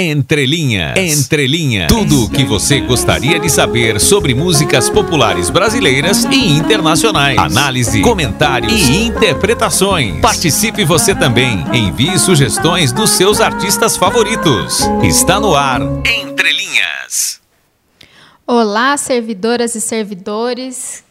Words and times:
Entre 0.00 0.46
Linhas. 0.46 0.96
Entre 0.96 1.48
Linhas. 1.48 1.88
Tudo 1.88 2.26
o 2.26 2.30
que 2.30 2.44
você 2.44 2.80
gostaria 2.80 3.36
de 3.40 3.50
saber 3.50 3.98
sobre 3.98 4.32
músicas 4.32 4.88
populares 4.88 5.50
brasileiras 5.50 6.22
e 6.26 6.56
internacionais. 6.56 7.36
Análise, 7.36 8.00
comentários 8.00 8.88
e 8.88 9.06
interpretações. 9.06 10.20
Participe 10.20 10.84
você 10.84 11.16
também. 11.16 11.64
Envie 11.74 12.16
sugestões 12.16 12.92
dos 12.92 13.10
seus 13.10 13.40
artistas 13.40 13.96
favoritos. 13.96 14.82
Está 15.02 15.40
no 15.40 15.56
ar 15.56 15.82
Entre 16.06 16.52
Linhas. 16.52 17.40
Olá, 18.46 18.96
servidoras 18.96 19.74
e 19.74 19.80
servidores. 19.80 21.02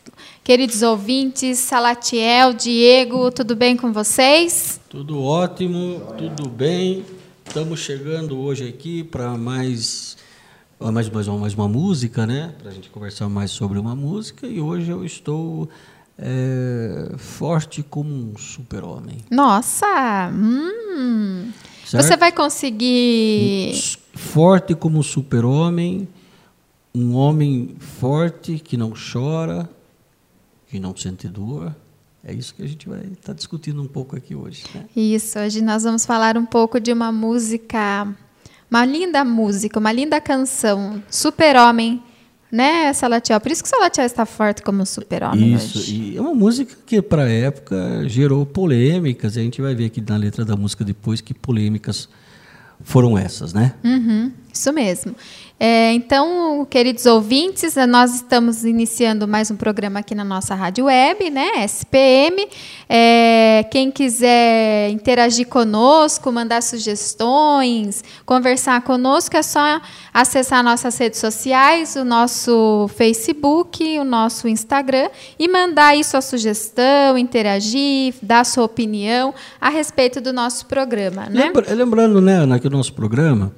Queridos 0.46 0.82
ouvintes, 0.82 1.60
Salatiel, 1.60 2.54
Diego, 2.54 3.32
tudo 3.32 3.54
bem 3.54 3.76
com 3.76 3.92
vocês? 3.92 4.80
Tudo 4.88 5.22
ótimo, 5.22 6.02
tudo 6.18 6.48
bem. 6.48 7.04
Estamos 7.48 7.80
chegando 7.80 8.38
hoje 8.38 8.68
aqui 8.68 9.04
para 9.04 9.36
mais, 9.36 10.18
mais, 10.80 11.10
mais, 11.10 11.28
uma, 11.28 11.38
mais 11.40 11.54
uma 11.56 11.68
música, 11.68 12.28
né? 12.28 12.54
Para 12.60 12.70
a 12.70 12.74
gente 12.74 12.90
conversar 12.90 13.30
mais 13.30 13.50
sobre 13.50 13.80
uma 13.80 13.96
música. 13.96 14.46
E 14.46 14.60
hoje 14.60 14.92
eu 14.92 15.04
estou 15.04 15.68
é, 16.20 17.16
forte 17.18 17.82
como 17.82 18.14
um 18.14 18.38
super-homem. 18.38 19.20
Nossa! 19.32 20.30
Hum. 20.32 21.52
Você 21.86 22.18
vai 22.18 22.32
conseguir. 22.32 23.74
Forte 24.14 24.76
como 24.76 25.00
um 25.00 25.04
super-homem, 25.04 26.08
um 26.94 27.16
homem 27.16 27.76
forte 27.80 28.60
que 28.60 28.76
não 28.76 28.92
chora, 28.92 29.68
que 30.68 30.80
não 30.80 30.96
sente 30.96 31.28
dor 31.28 31.74
é 32.28 32.34
isso 32.34 32.54
que 32.54 32.62
a 32.62 32.68
gente 32.68 32.90
vai 32.90 33.00
estar 33.00 33.28
tá 33.28 33.34
discutindo 33.34 33.82
um 33.82 33.88
pouco 33.88 34.16
aqui 34.16 34.36
hoje. 34.36 34.66
Né? 34.76 34.84
Isso, 34.94 35.40
hoje 35.40 35.62
nós 35.62 35.84
vamos 35.84 36.06
falar 36.06 36.38
um 36.38 36.46
pouco 36.46 36.78
de 36.78 36.92
uma 36.92 37.10
música, 37.10 38.06
uma 38.70 38.86
linda 38.86 39.24
música, 39.24 39.80
uma 39.80 39.94
linda 39.94 40.20
canção, 40.20 41.02
Super-Homem, 41.10 42.04
né, 42.52 42.92
Salatiel? 42.92 43.40
Por 43.40 43.50
isso 43.50 43.64
que 43.64 43.70
Salatiel 43.70 44.06
está 44.06 44.26
forte 44.26 44.62
como 44.62 44.86
super-homem 44.86 45.54
Isso, 45.54 45.80
hoje. 45.80 45.96
e 45.96 46.18
é 46.18 46.22
uma 46.22 46.34
música 46.34 46.76
que 46.86 47.02
para 47.02 47.24
a 47.24 47.30
época 47.30 48.04
gerou 48.08 48.46
polêmicas, 48.46 49.38
a 49.38 49.42
gente 49.42 49.62
vai 49.62 49.74
ver 49.74 49.86
aqui 49.86 50.02
na 50.02 50.18
letra 50.18 50.44
da 50.44 50.56
música 50.58 50.84
depois 50.84 51.22
que 51.22 51.34
polêmicas 51.34 52.10
foram 52.82 53.18
essas, 53.18 53.54
né? 53.54 53.74
Uhum, 53.84 54.32
isso 54.58 54.74
mesmo. 54.74 55.16
É, 55.60 55.92
então, 55.94 56.68
queridos 56.70 57.08
ouvintes, 57.08 57.76
nós 57.90 58.14
estamos 58.14 58.64
iniciando 58.64 59.28
mais 59.28 59.50
um 59.50 59.56
programa 59.56 60.02
aqui 60.02 60.14
na 60.14 60.24
nossa 60.24 60.54
rádio 60.54 60.86
web, 60.86 61.32
né, 61.32 61.64
SPM. 61.64 62.48
É, 62.88 63.66
quem 63.72 63.90
quiser 63.90 64.92
interagir 64.92 65.48
conosco, 65.48 66.32
mandar 66.32 66.62
sugestões, 66.62 68.04
conversar 68.24 68.84
conosco, 68.84 69.36
é 69.36 69.42
só 69.42 69.82
acessar 70.14 70.64
nossas 70.64 70.96
redes 70.96 71.20
sociais, 71.20 71.96
o 71.96 72.06
nosso 72.06 72.88
Facebook, 72.96 73.98
o 74.00 74.04
nosso 74.04 74.48
Instagram 74.48 75.10
e 75.40 75.48
mandar 75.48 75.88
aí 75.88 76.04
sua 76.04 76.22
sugestão, 76.22 77.18
interagir, 77.18 78.14
dar 78.22 78.46
sua 78.46 78.66
opinião 78.66 79.34
a 79.60 79.70
respeito 79.70 80.22
do 80.22 80.32
nosso 80.32 80.68
programa. 80.68 81.26
Né? 81.32 81.52
Lembrando, 81.70 82.22
né, 82.22 82.36
Ana, 82.36 82.60
que 82.60 82.68
o 82.68 82.72
nosso 82.72 82.94
programa 82.94 83.52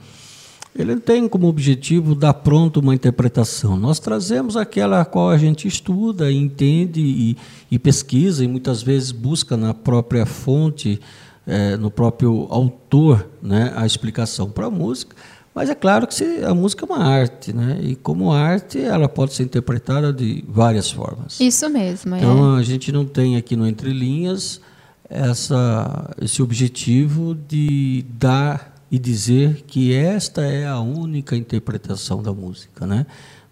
ele 0.75 0.95
tem 0.97 1.27
como 1.27 1.47
objetivo 1.47 2.15
dar 2.15 2.33
pronto 2.33 2.79
uma 2.79 2.93
interpretação. 2.93 3.75
Nós 3.75 3.99
trazemos 3.99 4.55
aquela 4.55 5.01
a 5.01 5.05
qual 5.05 5.29
a 5.29 5.37
gente 5.37 5.67
estuda, 5.67 6.31
entende 6.31 7.01
e, 7.01 7.37
e 7.71 7.79
pesquisa, 7.79 8.43
e 8.43 8.47
muitas 8.47 8.81
vezes 8.81 9.11
busca 9.11 9.57
na 9.57 9.73
própria 9.73 10.25
fonte, 10.25 10.99
é, 11.45 11.75
no 11.75 11.89
próprio 11.89 12.47
autor, 12.49 13.27
né, 13.41 13.73
a 13.75 13.85
explicação 13.85 14.49
para 14.49 14.67
a 14.67 14.71
música. 14.71 15.15
Mas 15.53 15.69
é 15.69 15.75
claro 15.75 16.07
que 16.07 16.23
a 16.43 16.53
música 16.53 16.85
é 16.85 16.87
uma 16.87 17.03
arte, 17.03 17.51
né? 17.51 17.79
E 17.81 17.95
como 17.95 18.31
arte, 18.31 18.79
ela 18.79 19.09
pode 19.09 19.33
ser 19.33 19.43
interpretada 19.43 20.13
de 20.13 20.45
várias 20.47 20.89
formas. 20.89 21.39
Isso 21.39 21.67
mesmo. 21.69 22.15
Então 22.15 22.55
é. 22.55 22.59
a 22.59 22.63
gente 22.63 22.91
não 22.91 23.03
tem 23.03 23.35
aqui 23.35 23.55
no 23.55 23.67
Entre 23.67 23.91
Linhas 23.91 24.61
essa, 25.09 26.15
esse 26.21 26.41
objetivo 26.41 27.35
de 27.35 28.05
dar 28.11 28.78
e 28.91 28.97
dizer 28.97 29.63
que 29.67 29.93
esta 29.93 30.41
é 30.41 30.67
a 30.67 30.79
única 30.79 31.35
interpretação 31.35 32.21
da 32.21 32.33
música, 32.33 32.87
né? 32.87 33.05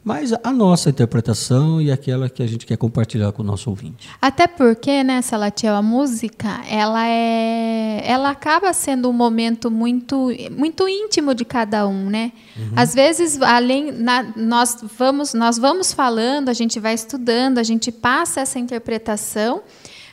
Mas 0.07 0.33
a 0.41 0.53
nossa 0.53 0.89
interpretação 0.89 1.81
e 1.81 1.91
aquela 1.91 2.29
que 2.29 2.41
a 2.41 2.47
gente 2.47 2.65
quer 2.65 2.77
compartilhar 2.77 3.33
com 3.33 3.43
o 3.43 3.45
nosso 3.45 3.69
ouvinte. 3.69 4.07
Até 4.21 4.47
porque, 4.47 5.03
né, 5.03 5.21
Salatiel, 5.21 5.75
a 5.75 5.81
música, 5.81 6.61
ela 6.69 7.05
é, 7.05 8.01
ela 8.05 8.29
acaba 8.29 8.71
sendo 8.71 9.09
um 9.09 9.11
momento 9.11 9.69
muito, 9.69 10.29
muito 10.57 10.87
íntimo 10.87 11.35
de 11.35 11.43
cada 11.43 11.85
um, 11.85 12.09
né? 12.09 12.31
Uhum. 12.55 12.71
Às 12.77 12.95
vezes, 12.95 13.41
além, 13.41 13.91
na, 13.91 14.31
nós 14.37 14.77
vamos, 14.97 15.33
nós 15.33 15.57
vamos 15.57 15.91
falando, 15.91 16.47
a 16.47 16.53
gente 16.53 16.79
vai 16.79 16.93
estudando, 16.93 17.57
a 17.57 17.63
gente 17.63 17.91
passa 17.91 18.39
essa 18.39 18.57
interpretação 18.57 19.61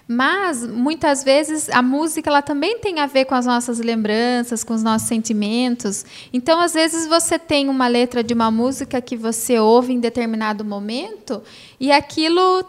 mas 0.07 0.67
muitas 0.67 1.25
vezes 1.25 1.69
a 1.71 1.81
música 1.81 2.29
ela 2.29 2.43
também 2.43 2.79
tem 2.79 3.01
a 3.01 3.07
ver 3.07 3.25
com 3.25 3.35
as 3.35 3.47
nossas 3.47 3.79
lembranças, 3.79 4.63
com 4.63 4.75
os 4.75 4.83
nossos 4.83 5.09
sentimentos. 5.09 6.05
Então, 6.33 6.61
às 6.61 6.75
vezes 6.75 7.07
você 7.07 7.39
tem 7.39 7.69
uma 7.69 7.89
letra 7.89 8.23
de 8.23 8.35
uma 8.35 8.51
música 8.51 9.01
que 9.01 9.17
você 9.17 9.59
ouve 9.59 9.93
em 9.93 10.01
determinado 10.01 10.65
momento 10.65 11.43
e 11.81 11.91
aquilo 11.91 12.65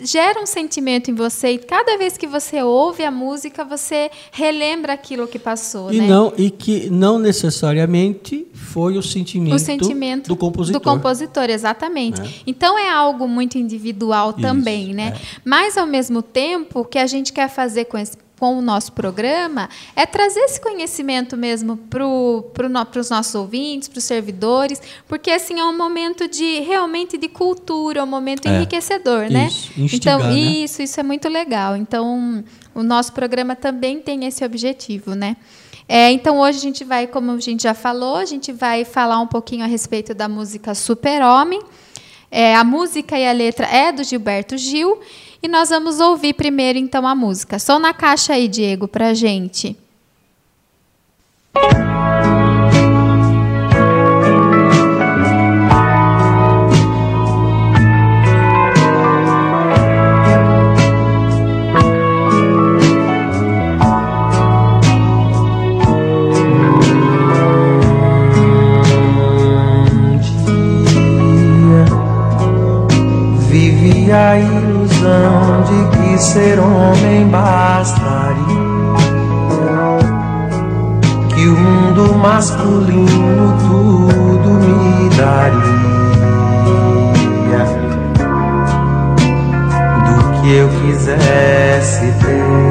gera 0.00 0.40
um 0.40 0.46
sentimento 0.46 1.10
em 1.10 1.14
você 1.14 1.52
e 1.52 1.58
cada 1.58 1.96
vez 1.96 2.16
que 2.16 2.26
você 2.26 2.62
ouve 2.62 3.04
a 3.04 3.10
música 3.10 3.64
você 3.64 4.10
relembra 4.30 4.92
aquilo 4.92 5.26
que 5.26 5.38
passou, 5.38 5.92
e 5.92 5.98
né? 5.98 6.06
não 6.06 6.32
e 6.36 6.50
que 6.50 6.88
não 6.90 7.18
necessariamente 7.18 8.46
foi 8.52 8.96
o 8.96 9.02
sentimento, 9.02 9.54
o 9.54 9.58
sentimento 9.58 10.28
do 10.28 10.36
compositor. 10.36 10.80
Do 10.80 10.84
compositor, 10.84 11.50
exatamente. 11.50 12.20
É. 12.20 12.28
Então 12.46 12.78
é 12.78 12.88
algo 12.88 13.26
muito 13.26 13.58
individual 13.58 14.30
Isso, 14.30 14.40
também, 14.40 14.94
né? 14.94 15.14
É. 15.16 15.20
Mas 15.44 15.76
ao 15.76 15.86
mesmo 15.86 16.22
tempo 16.22 16.80
o 16.80 16.84
que 16.84 16.98
a 16.98 17.06
gente 17.06 17.32
quer 17.32 17.48
fazer 17.48 17.86
com 17.86 17.98
esse 17.98 18.16
com 18.38 18.56
o 18.56 18.62
nosso 18.62 18.92
programa 18.92 19.68
é 19.96 20.06
trazer 20.06 20.40
esse 20.40 20.60
conhecimento 20.60 21.36
mesmo 21.36 21.76
para 21.76 21.98
pro, 21.98 22.50
pro, 22.54 23.00
os 23.00 23.10
nossos 23.10 23.34
ouvintes, 23.34 23.88
para 23.88 23.98
os 23.98 24.04
servidores, 24.04 24.80
porque 25.06 25.30
assim 25.30 25.58
é 25.58 25.64
um 25.64 25.76
momento 25.76 26.28
de 26.28 26.60
realmente 26.60 27.18
de 27.18 27.28
cultura, 27.28 28.00
é 28.00 28.02
um 28.02 28.06
momento 28.06 28.46
é, 28.46 28.56
enriquecedor, 28.56 29.30
né? 29.30 29.48
Isso, 29.48 29.72
instigar, 29.76 30.16
então 30.16 30.28
né? 30.28 30.38
isso, 30.38 30.82
isso 30.82 31.00
é 31.00 31.02
muito 31.02 31.28
legal. 31.28 31.76
Então 31.76 32.44
o 32.74 32.82
nosso 32.82 33.12
programa 33.12 33.56
também 33.56 34.00
tem 34.00 34.24
esse 34.24 34.44
objetivo, 34.44 35.14
né? 35.14 35.36
É, 35.88 36.12
então 36.12 36.38
hoje 36.38 36.58
a 36.58 36.60
gente 36.60 36.84
vai, 36.84 37.06
como 37.06 37.32
a 37.32 37.40
gente 37.40 37.62
já 37.62 37.74
falou, 37.74 38.16
a 38.16 38.24
gente 38.24 38.52
vai 38.52 38.84
falar 38.84 39.20
um 39.20 39.26
pouquinho 39.26 39.64
a 39.64 39.66
respeito 39.66 40.14
da 40.14 40.28
música 40.28 40.74
Super 40.74 41.22
Homem. 41.22 41.60
É, 42.30 42.54
a 42.54 42.62
música 42.62 43.18
e 43.18 43.26
a 43.26 43.32
letra 43.32 43.66
é 43.66 43.90
do 43.90 44.04
Gilberto 44.04 44.58
Gil 44.58 45.00
e 45.42 45.48
nós 45.48 45.68
vamos 45.68 46.00
ouvir 46.00 46.34
primeiro 46.34 46.78
então 46.78 47.06
a 47.06 47.14
música. 47.14 47.58
Só 47.58 47.78
na 47.78 47.94
caixa 47.94 48.34
aí, 48.34 48.48
Diego, 48.48 48.88
pra 48.88 49.14
gente. 49.14 49.76
Ser 76.20 76.58
homem 76.58 77.28
bastaria 77.28 78.08
que 81.34 81.46
o 81.46 81.56
mundo 81.56 82.14
masculino 82.16 83.56
tudo 83.60 84.50
me 84.50 85.08
daria 85.16 85.78
do 90.04 90.40
que 90.40 90.48
eu 90.56 90.68
quisesse 90.80 92.12
ter. 92.20 92.67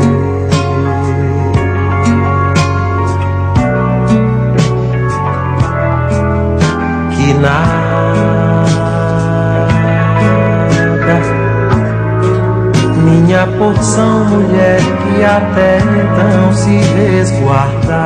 Porção, 13.67 14.23
mulher 14.25 14.79
que 14.79 15.23
até 15.23 15.79
então 15.79 16.53
se 16.53 16.77
resguardara. 16.95 17.97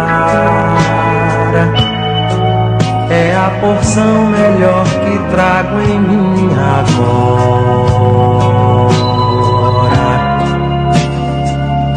É 3.09 3.35
a 3.35 3.51
porção 3.59 4.25
melhor 4.27 4.85
que 4.85 5.19
trago 5.29 5.79
em 5.81 5.99
mim 5.99 6.49
agora. 6.79 7.01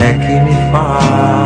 É 0.00 0.12
que 0.12 0.40
me 0.40 0.55
faz 0.70 1.44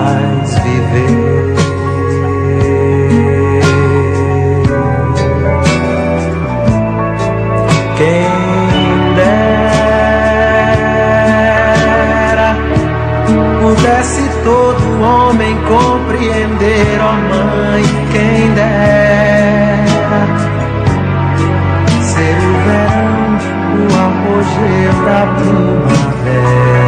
todo 14.49 15.03
homem 15.03 15.55
compreender, 15.65 16.99
ó 17.03 17.11
oh 17.11 17.17
mãe, 17.29 17.83
quem 18.11 18.50
dera 18.55 20.23
ser 22.00 22.39
o 22.39 22.55
verão, 22.65 23.31
o 23.77 23.85
apogeu 24.06 24.93
da 25.05 25.21
primavera. 25.37 26.88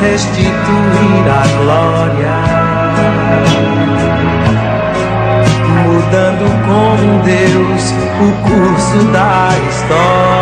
Restituir 0.00 1.28
a 1.28 1.42
glória, 1.58 2.36
mudando 5.84 6.44
como 6.66 7.04
um 7.12 7.20
Deus 7.20 7.82
o 8.18 8.32
curso 8.48 8.98
da 9.12 9.50
história, 9.68 10.39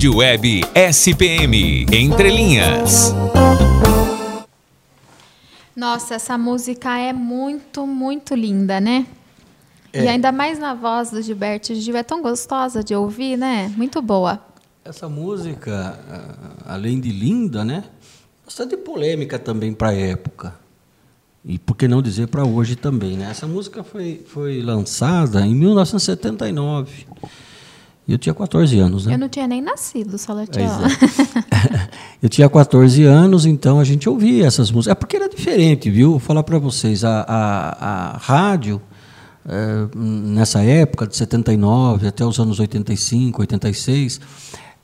Rádio 0.00 0.16
Web 0.16 0.62
SPM. 0.74 1.84
Entre 1.92 2.30
linhas. 2.30 3.12
Nossa, 5.76 6.14
essa 6.14 6.38
música 6.38 6.98
é 6.98 7.12
muito, 7.12 7.86
muito 7.86 8.34
linda, 8.34 8.80
né? 8.80 9.06
E 9.92 10.08
ainda 10.08 10.32
mais 10.32 10.58
na 10.58 10.72
voz 10.72 11.10
do 11.10 11.20
Gilberto 11.20 11.74
Gil, 11.74 11.94
é 11.98 12.02
tão 12.02 12.22
gostosa 12.22 12.82
de 12.82 12.94
ouvir, 12.94 13.36
né? 13.36 13.70
Muito 13.76 14.00
boa. 14.00 14.40
Essa 14.82 15.06
música, 15.06 16.00
além 16.64 16.98
de 16.98 17.10
linda, 17.10 17.62
né? 17.62 17.84
Bastante 18.42 18.78
polêmica 18.78 19.38
também 19.38 19.74
para 19.74 19.90
a 19.90 19.94
época. 19.94 20.54
E 21.44 21.58
por 21.58 21.76
que 21.76 21.86
não 21.86 22.00
dizer 22.00 22.28
para 22.28 22.42
hoje 22.42 22.74
também, 22.74 23.18
né? 23.18 23.28
Essa 23.30 23.46
música 23.46 23.84
foi, 23.84 24.24
foi 24.26 24.62
lançada 24.62 25.46
em 25.46 25.54
1979. 25.54 27.06
Eu 28.10 28.18
tinha 28.18 28.34
14 28.34 28.78
anos, 28.78 29.06
né? 29.06 29.14
Eu 29.14 29.18
não 29.18 29.28
tinha 29.28 29.46
nem 29.46 29.62
nascido, 29.62 30.18
Salatiel. 30.18 30.68
Eu 32.20 32.28
tinha 32.28 32.48
14 32.48 33.04
anos, 33.04 33.46
então 33.46 33.78
a 33.78 33.84
gente 33.84 34.08
ouvia 34.08 34.46
essas 34.46 34.70
músicas. 34.70 34.92
É 34.92 34.94
porque 34.94 35.16
era 35.16 35.28
diferente, 35.28 35.88
viu? 35.88 36.10
Vou 36.10 36.18
falar 36.18 36.42
para 36.42 36.58
vocês, 36.58 37.04
a, 37.04 37.24
a, 37.26 38.14
a 38.14 38.16
rádio, 38.18 38.82
eh, 39.48 39.88
nessa 39.94 40.60
época, 40.62 41.06
de 41.06 41.16
79 41.16 42.08
até 42.08 42.24
os 42.24 42.38
anos 42.38 42.58
85, 42.60 43.40
86, 43.40 44.20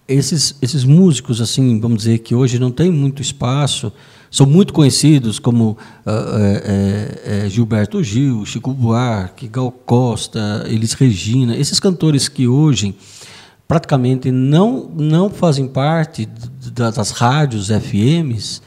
esses, 0.09 0.56
esses 0.62 0.85
músicos, 0.85 1.40
assim, 1.40 1.80
vamos 1.80 1.99
dizer, 1.99 2.18
que 2.18 2.35
hoje 2.35 2.59
não 2.59 2.71
tem 2.71 2.90
muito 2.90 3.21
espaço, 3.21 3.92
são 4.37 4.45
muito 4.45 4.75
conhecidos, 4.75 5.38
como 5.38 5.78
ah, 6.05 6.12
eh, 6.38 6.62
eh, 6.66 7.45
eh, 7.47 7.49
Gilberto 7.49 8.05
Gil, 8.05 8.45
Chico 8.45 8.71
Buarque, 8.71 9.49
Gal 9.49 9.73
Costa, 9.73 10.62
Elis 10.69 10.93
Regina, 10.93 11.57
esses 11.57 11.81
cantores 11.81 12.28
que 12.28 12.47
hoje 12.47 12.95
praticamente 13.66 14.31
não, 14.31 14.90
não 14.95 15.31
fazem 15.31 15.66
parte 15.66 16.28
das 16.71 17.12
rádios 17.12 17.69
FMs, 17.69 18.61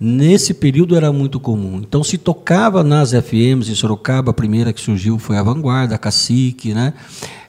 nesse 0.00 0.52
período 0.52 0.96
era 0.96 1.12
muito 1.12 1.38
comum. 1.38 1.76
Então 1.76 2.02
se 2.02 2.18
tocava 2.18 2.82
nas 2.82 3.12
FMs, 3.12 3.70
em 3.70 3.76
Sorocaba, 3.76 4.32
a 4.32 4.34
primeira 4.34 4.72
que 4.72 4.80
surgiu 4.80 5.20
foi 5.20 5.36
a 5.36 5.42
Vanguarda, 5.44 5.94
a 5.94 5.98
Cacique, 5.98 6.74
né? 6.74 6.94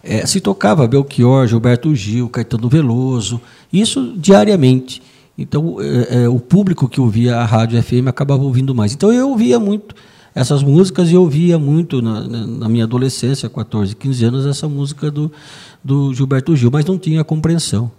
Eh, 0.03 0.27
se 0.27 0.39
tocava 0.39 0.88
Belchior, 0.88 1.48
Gilberto 1.48 1.96
Gil, 1.96 2.30
Caetano 2.30 2.70
Veloso, 2.70 3.42
isso 3.72 4.13
diariamente. 4.15 5.01
Então 5.37 5.77
eh, 5.81 6.23
eh, 6.23 6.29
o 6.29 6.39
público 6.39 6.87
que 6.87 7.01
ouvia 7.01 7.37
a 7.37 7.45
rádio 7.45 7.81
FM 7.81 8.07
acabava 8.07 8.43
ouvindo 8.43 8.73
mais. 8.75 8.93
Então 8.93 9.11
eu 9.11 9.29
ouvia 9.29 9.59
muito 9.59 9.95
essas 10.35 10.63
músicas 10.63 11.09
e 11.09 11.13
eu 11.13 11.21
ouvia 11.21 11.57
muito 11.59 12.01
na, 12.01 12.21
na- 12.27 12.69
minha 12.69 12.83
adolescência, 12.85 13.49
14, 13.49 13.95
15 13.95 14.25
anos, 14.25 14.45
essa 14.45 14.67
música 14.67 15.09
do, 15.11 15.31
do 15.83 16.13
Gilberto 16.13 16.55
Gil, 16.55 16.71
mas 16.71 16.85
não 16.85 16.97
tinha 16.97 17.21
a 17.21 17.23
compreensão 17.23 17.91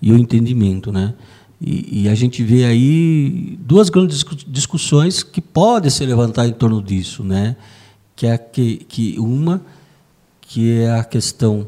e 0.00 0.12
o 0.12 0.16
entendimento, 0.18 0.90
né? 0.92 1.14
E, 1.60 2.02
e 2.04 2.08
a 2.08 2.14
gente 2.14 2.42
vê 2.42 2.64
aí 2.64 3.58
duas 3.60 3.90
grandes 3.90 4.16
discu- 4.18 4.36
discussões 4.48 5.22
que 5.22 5.40
podem 5.40 5.90
se 5.90 6.04
levantar 6.06 6.46
em 6.48 6.52
torno 6.52 6.82
disso, 6.82 7.22
né? 7.22 7.54
Que 8.16 8.26
é 8.26 8.38
que, 8.38 8.76
que 8.88 9.16
uma 9.18 9.60
que 10.40 10.72
é 10.78 10.90
a 10.98 11.04
questão 11.04 11.66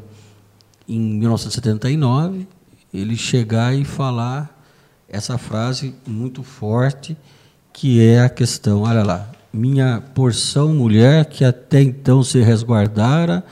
em 0.87 0.99
1979 0.99 2.47
ele 2.93 3.15
chegar 3.15 3.75
e 3.77 3.83
falar 3.85 4.52
essa 5.13 5.37
frase 5.37 5.93
muito 6.07 6.41
forte 6.41 7.15
que 7.71 8.03
é 8.03 8.21
a 8.21 8.29
questão, 8.29 8.81
olha 8.81 9.03
lá, 9.03 9.29
minha 9.53 10.01
porção 10.13 10.73
mulher 10.73 11.25
que 11.25 11.45
até 11.45 11.81
então 11.81 12.23
se 12.23 12.41
resguardara 12.41 13.43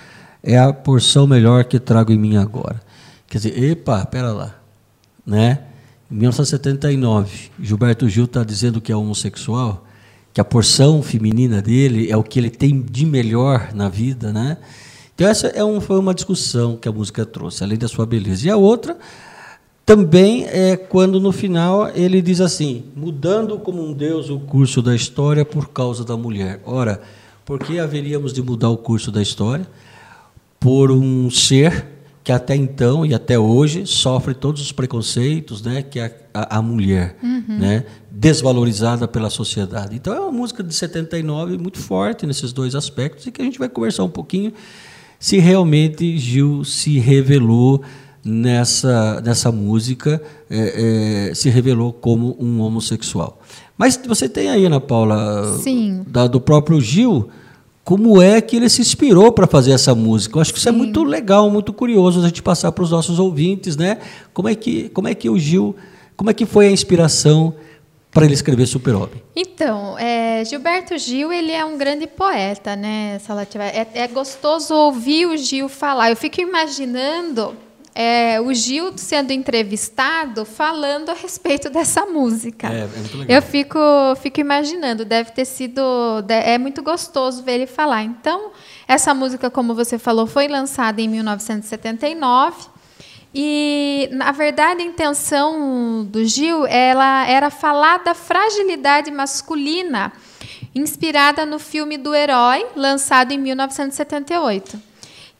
é 0.44 0.58
a 0.58 0.74
porção 0.74 1.28
melhor 1.28 1.66
que 1.66 1.80
trago 1.80 2.12
em 2.12 2.18
mim 2.18 2.36
agora. 2.36 2.82
Quer 3.28 3.38
dizer, 3.38 3.64
epa, 3.64 4.04
pera 4.06 4.32
lá, 4.32 4.56
né? 5.26 5.60
Em 6.12 6.16
1979, 6.16 7.52
Gilberto 7.60 8.10
Gil 8.10 8.26
está 8.26 8.44
dizendo 8.44 8.82
que 8.82 8.92
é 8.92 8.96
homossexual, 8.96 9.86
que 10.34 10.42
a 10.42 10.46
porção 10.46 11.04
feminina 11.04 11.62
dele 11.62 12.10
é 12.10 12.18
o 12.18 12.24
que 12.24 12.40
ele 12.40 12.50
tem 12.50 12.82
de 12.82 13.06
melhor 13.06 13.70
na 13.74 13.88
vida, 13.88 14.34
né? 14.34 14.58
Então 15.14 15.28
essa 15.28 15.48
é 15.48 15.64
um, 15.64 15.80
foi 15.80 16.00
uma 16.00 16.14
discussão 16.14 16.76
que 16.76 16.90
a 16.90 16.92
música 16.92 17.24
trouxe, 17.24 17.64
além 17.64 17.78
da 17.78 17.88
sua 17.88 18.06
beleza. 18.06 18.48
E 18.48 18.50
a 18.50 18.58
outra 18.58 18.98
também 19.86 20.46
é 20.46 20.78
quando 20.78 21.20
no 21.20 21.32
final 21.32 21.90
ele 21.96 22.22
diz 22.22 22.42
assim, 22.42 22.84
mudando 22.96 23.58
como 23.60 23.84
um 23.84 23.94
Deus 23.94 24.30
o 24.30 24.40
curso 24.40 24.82
da 24.82 24.96
história 24.96 25.44
por 25.44 25.70
causa 25.70 26.04
da 26.06 26.16
mulher. 26.16 26.62
Ora, 26.66 27.02
por 27.46 27.60
que 27.60 27.80
haveríamos 27.80 28.34
de 28.34 28.42
mudar 28.42 28.70
o 28.70 28.78
curso 28.78 29.12
da 29.12 29.22
história? 29.22 29.68
por 30.62 30.92
um 30.92 31.32
ser 31.32 31.88
que 32.24 32.32
até 32.32 32.56
então 32.56 33.04
e 33.04 33.16
até 33.16 33.38
hoje 33.40 33.88
sofre 33.88 34.36
todos 34.36 34.62
os 34.62 34.72
preconceitos, 34.72 35.64
né, 35.64 35.82
que 35.82 36.00
é 36.00 36.28
a, 36.32 36.60
a 36.60 36.62
mulher, 36.62 37.18
uhum. 37.22 37.58
né, 37.58 37.84
desvalorizada 38.12 39.08
pela 39.08 39.32
sociedade. 39.32 39.96
Então 39.96 40.14
é 40.14 40.20
uma 40.20 40.32
música 40.32 40.64
de 40.64 40.72
79 40.72 41.58
muito 41.58 41.80
forte 41.80 42.28
nesses 42.28 42.54
dois 42.54 42.76
aspectos 42.76 43.26
e 43.26 43.32
que 43.32 43.42
a 43.42 43.46
gente 43.46 43.58
vai 43.58 43.68
conversar 43.68 44.04
um 44.04 44.10
pouquinho 44.10 44.54
se 45.20 45.40
realmente 45.40 46.20
Gil 46.20 46.64
se 46.64 47.00
revelou 47.00 47.82
nessa, 48.24 49.22
nessa 49.22 49.52
música, 49.52 50.22
é, 50.50 51.30
é, 51.30 51.34
se 51.34 51.50
revelou 51.50 51.92
como 51.92 52.36
um 52.40 52.62
homossexual. 52.62 53.40
Mas 53.78 54.00
você 54.06 54.30
tem 54.30 54.50
aí, 54.50 54.66
Ana 54.66 54.80
Paula, 54.80 55.58
Sim. 55.58 56.04
Da, 56.08 56.28
do 56.28 56.40
próprio 56.40 56.80
Gil, 56.80 57.30
como 57.84 58.22
é 58.22 58.40
que 58.40 58.56
ele 58.56 58.70
se 58.70 58.82
inspirou 58.82 59.32
para 59.32 59.48
fazer 59.48 59.72
essa 59.72 59.96
música. 59.96 60.38
Eu 60.38 60.42
acho 60.42 60.54
que 60.54 60.60
isso 60.60 60.70
é 60.70 60.72
muito 60.72 61.04
legal, 61.04 61.50
muito 61.50 61.74
curioso 61.74 62.20
a 62.22 62.28
gente 62.28 62.44
passar 62.44 62.72
para 62.72 62.84
os 62.84 62.92
nossos 62.92 63.18
ouvintes, 63.18 63.76
né? 63.76 63.98
Como 64.34 64.48
é 64.48 64.56
que, 64.56 64.90
como 64.90 65.08
é 65.08 65.16
que 65.16 65.30
o 65.30 65.38
Gil, 65.38 65.76
como 66.16 66.30
é 66.30 66.34
que 66.34 66.46
foi 66.46 66.68
a 66.68 66.72
inspiração 66.72 67.56
para 68.12 68.26
ele 68.26 68.36
escrever 68.36 68.68
Super-Homem? 68.68 69.24
Então, 69.36 69.98
é, 69.98 70.46
Gilberto 70.46 70.96
Gil, 70.98 71.34
ele 71.34 71.52
é 71.52 71.66
um 71.66 71.78
grande 71.78 72.06
poeta, 72.06 72.76
né? 72.76 73.20
É, 73.74 74.04
é 74.04 74.08
gostoso 74.08 74.76
ouvir 74.76 75.26
o 75.26 75.36
Gil 75.36 75.68
falar. 75.68 76.12
Eu 76.12 76.16
fico 76.16 76.40
imaginando 76.40 77.56
é, 77.94 78.40
o 78.40 78.54
Gil 78.54 78.98
sendo 78.98 79.32
entrevistado 79.32 80.46
falando 80.46 81.10
a 81.10 81.14
respeito 81.14 81.70
dessa 81.70 82.06
música. 82.06 82.68
É, 82.68 82.82
é 82.82 82.88
muito 82.88 83.18
legal. 83.18 83.38
Eu 83.38 83.42
fico, 83.42 83.80
fico 84.22 84.40
imaginando, 84.40 85.04
deve 85.04 85.32
ter 85.32 85.46
sido. 85.46 85.82
É 86.30 86.58
muito 86.58 86.82
gostoso 86.82 87.44
ver 87.44 87.54
ele 87.54 87.68
falar. 87.68 88.04
Então, 88.04 88.52
essa 88.88 89.14
música, 89.14 89.50
como 89.50 89.76
você 89.76 90.00
falou, 90.00 90.26
foi 90.26 90.48
lançada 90.48 91.02
em 91.02 91.08
1979. 91.08 92.70
E, 93.34 94.10
na 94.12 94.32
verdade, 94.32 94.82
a 94.82 94.86
intenção 94.86 96.06
do 96.06 96.26
Gil 96.26 96.66
ela 96.68 97.26
era 97.28 97.50
falar 97.50 98.00
da 98.00 98.14
fragilidade 98.14 99.10
masculina, 99.10 100.12
inspirada 100.76 101.46
no 101.46 101.58
filme 101.58 101.98
do 101.98 102.14
Herói, 102.14 102.66
lançado 102.76 103.32
em 103.32 103.38
1978 103.38 104.91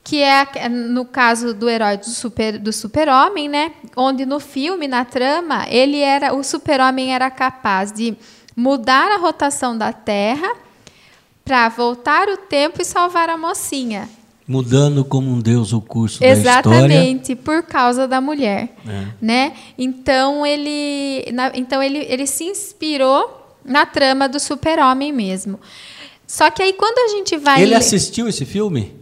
que 0.04 0.20
é 0.20 0.68
no 0.68 1.04
caso 1.04 1.54
do 1.54 1.68
herói 1.68 1.96
do 1.96 2.06
super 2.06 2.58
do 2.58 2.72
super-homem, 2.72 3.48
né? 3.48 3.72
Onde 3.96 4.26
no 4.26 4.40
filme, 4.40 4.88
na 4.88 5.04
trama, 5.04 5.66
ele 5.68 6.00
era 6.00 6.34
o 6.34 6.42
super-homem 6.42 7.14
era 7.14 7.30
capaz 7.30 7.92
de 7.92 8.16
mudar 8.56 9.12
a 9.12 9.16
rotação 9.16 9.76
da 9.76 9.92
Terra 9.92 10.56
para 11.44 11.68
voltar 11.68 12.28
o 12.28 12.36
tempo 12.36 12.80
e 12.80 12.84
salvar 12.84 13.28
a 13.28 13.36
mocinha. 13.36 14.08
Mudando 14.46 15.04
como 15.04 15.30
um 15.30 15.40
deus 15.40 15.72
o 15.72 15.80
curso 15.80 16.22
Exatamente, 16.22 16.44
da 16.44 16.58
história. 16.58 16.94
Exatamente, 16.94 17.36
por 17.36 17.62
causa 17.62 18.08
da 18.08 18.20
mulher, 18.20 18.74
é. 18.86 19.06
né? 19.20 19.52
Então 19.78 20.44
ele, 20.44 21.30
na, 21.32 21.52
então 21.54 21.82
ele, 21.82 21.98
ele 21.98 22.26
se 22.26 22.44
inspirou 22.44 23.56
na 23.64 23.86
trama 23.86 24.28
do 24.28 24.40
super-homem 24.40 25.12
mesmo. 25.12 25.60
Só 26.26 26.50
que 26.50 26.60
aí 26.60 26.72
quando 26.72 26.98
a 26.98 27.16
gente 27.16 27.36
vai 27.36 27.62
Ele 27.62 27.74
assistiu 27.74 28.28
esse 28.28 28.44
filme? 28.44 29.01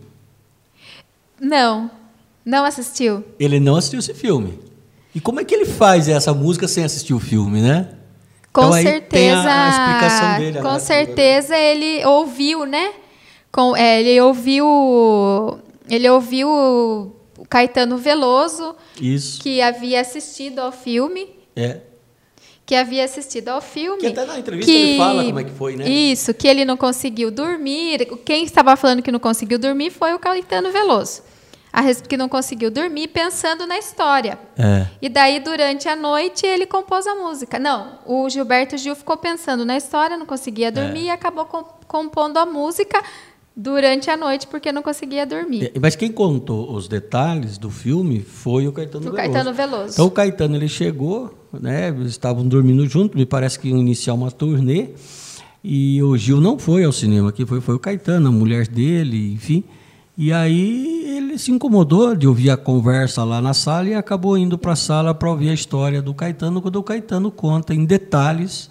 Não, 1.40 1.90
não 2.44 2.64
assistiu. 2.64 3.25
Ele 3.38 3.59
não 3.59 3.76
assistiu 3.76 3.99
esse 3.99 4.14
filme. 4.14 4.59
E 5.14 5.20
como 5.20 5.40
é 5.40 5.44
que 5.44 5.54
ele 5.54 5.64
faz 5.64 6.09
essa 6.09 6.32
música 6.35 6.68
sem 6.68 6.85
assistir 6.85 7.14
o 7.14 7.18
filme, 7.18 7.61
né? 7.61 7.88
Com 8.52 8.62
então, 8.62 8.82
certeza. 8.82 9.49
A, 9.49 9.64
a, 9.64 9.70
explicação 9.70 10.38
dele. 10.38 10.61
Com 10.61 10.80
certeza 10.80 11.56
ele 11.56 12.04
ouviu, 12.04 12.64
né? 12.66 12.92
Com, 13.50 13.76
é, 13.76 14.00
ele 14.00 14.20
ouviu. 14.20 15.59
Ele 15.88 16.09
ouviu 16.09 16.49
o 16.49 17.44
Caetano 17.49 17.97
Veloso, 17.97 18.76
Isso. 19.00 19.40
que 19.40 19.61
havia 19.61 20.00
assistido 20.00 20.61
ao 20.61 20.70
filme. 20.70 21.28
É. 21.56 21.80
Que 22.71 22.77
havia 22.77 23.05
assistido 23.05 23.49
ao 23.49 23.61
filme. 23.61 23.99
Que 23.99 24.07
até 24.07 24.25
na 24.25 24.39
entrevista 24.39 24.71
que, 24.71 24.79
ele 24.79 24.97
fala 24.97 25.25
como 25.25 25.41
é 25.41 25.43
que 25.43 25.50
foi, 25.50 25.75
né? 25.75 25.89
Isso, 25.89 26.33
que 26.33 26.47
ele 26.47 26.65
não 26.65 26.77
conseguiu 26.77 27.29
dormir. 27.29 28.07
Quem 28.25 28.45
estava 28.45 28.77
falando 28.77 29.03
que 29.03 29.11
não 29.11 29.19
conseguiu 29.19 29.59
dormir 29.59 29.91
foi 29.91 30.15
o 30.15 30.21
Caetano 30.21 30.71
Veloso 30.71 31.21
a 31.73 31.83
que 31.95 32.17
não 32.17 32.29
conseguiu 32.29 32.71
dormir 32.71 33.09
pensando 33.09 33.67
na 33.67 33.77
história. 33.77 34.39
É. 34.57 34.87
E 35.03 35.09
daí, 35.09 35.41
durante 35.41 35.89
a 35.89 35.97
noite, 35.97 36.47
ele 36.47 36.65
compôs 36.65 37.07
a 37.09 37.15
música. 37.17 37.59
Não, 37.59 37.99
o 38.07 38.29
Gilberto 38.29 38.77
Gil 38.77 38.95
ficou 38.95 39.17
pensando 39.17 39.65
na 39.65 39.77
história, 39.77 40.17
não 40.17 40.27
conseguia 40.27 40.71
dormir 40.71 41.03
é. 41.03 41.05
e 41.07 41.11
acabou 41.11 41.45
compondo 41.87 42.39
a 42.39 42.47
música 42.47 43.03
durante 43.61 44.09
a 44.11 44.17
noite 44.17 44.47
porque 44.47 44.73
não 44.73 44.83
conseguia 44.83 45.26
dormir. 45.26 45.71
Mas 45.81 45.95
quem 45.95 46.11
contou 46.11 46.75
os 46.75 46.88
detalhes 46.88 47.59
do 47.59 47.71
filme 47.71 48.21
foi 48.21 48.67
o 48.67 48.73
Caetano 48.73 49.09
o 49.09 49.12
Veloso. 49.12 49.33
Caetano 49.33 49.55
Veloso. 49.55 49.93
Então 49.93 50.07
o 50.07 50.11
Caetano 50.11 50.57
ele 50.57 50.69
chegou, 50.69 51.47
né, 51.52 51.88
eles 51.88 52.12
estavam 52.12 52.47
dormindo 52.49 52.87
juntos, 52.88 53.17
me 53.17 53.26
parece 53.26 53.59
que 53.59 53.69
iam 53.69 53.79
iniciar 53.79 54.14
uma 54.14 54.31
turnê, 54.31 54.88
e 55.62 56.02
o 56.02 56.17
Gil 56.17 56.40
não 56.40 56.59
foi 56.59 56.85
ao 56.85 56.93
cinema, 56.93 57.31
que 57.33 57.45
foi, 57.45 57.61
foi 57.61 57.75
o 57.75 57.79
Caetano, 57.79 58.29
a 58.29 58.33
mulher 58.33 58.67
dele, 58.67 59.35
enfim. 59.35 59.62
E 60.17 60.33
aí 60.33 61.17
ele 61.17 61.37
se 61.37 61.52
incomodou 61.52 62.17
de 62.17 62.26
ouvir 62.26 62.49
a 62.50 62.57
conversa 62.57 63.25
lá 63.25 63.43
na 63.43 63.52
sala 63.52 63.88
e 63.88 63.95
acabou 63.95 64.38
indo 64.38 64.57
para 64.57 64.73
a 64.73 64.76
sala 64.76 65.14
para 65.14 65.31
ouvir 65.31 65.50
a 65.50 65.55
história 65.55 66.00
do 66.00 66.14
Caetano, 66.14 66.62
quando 66.62 66.76
o 66.76 66.83
Caetano 66.83 67.31
conta 67.31 67.75
em 67.75 67.85
detalhes 67.85 68.71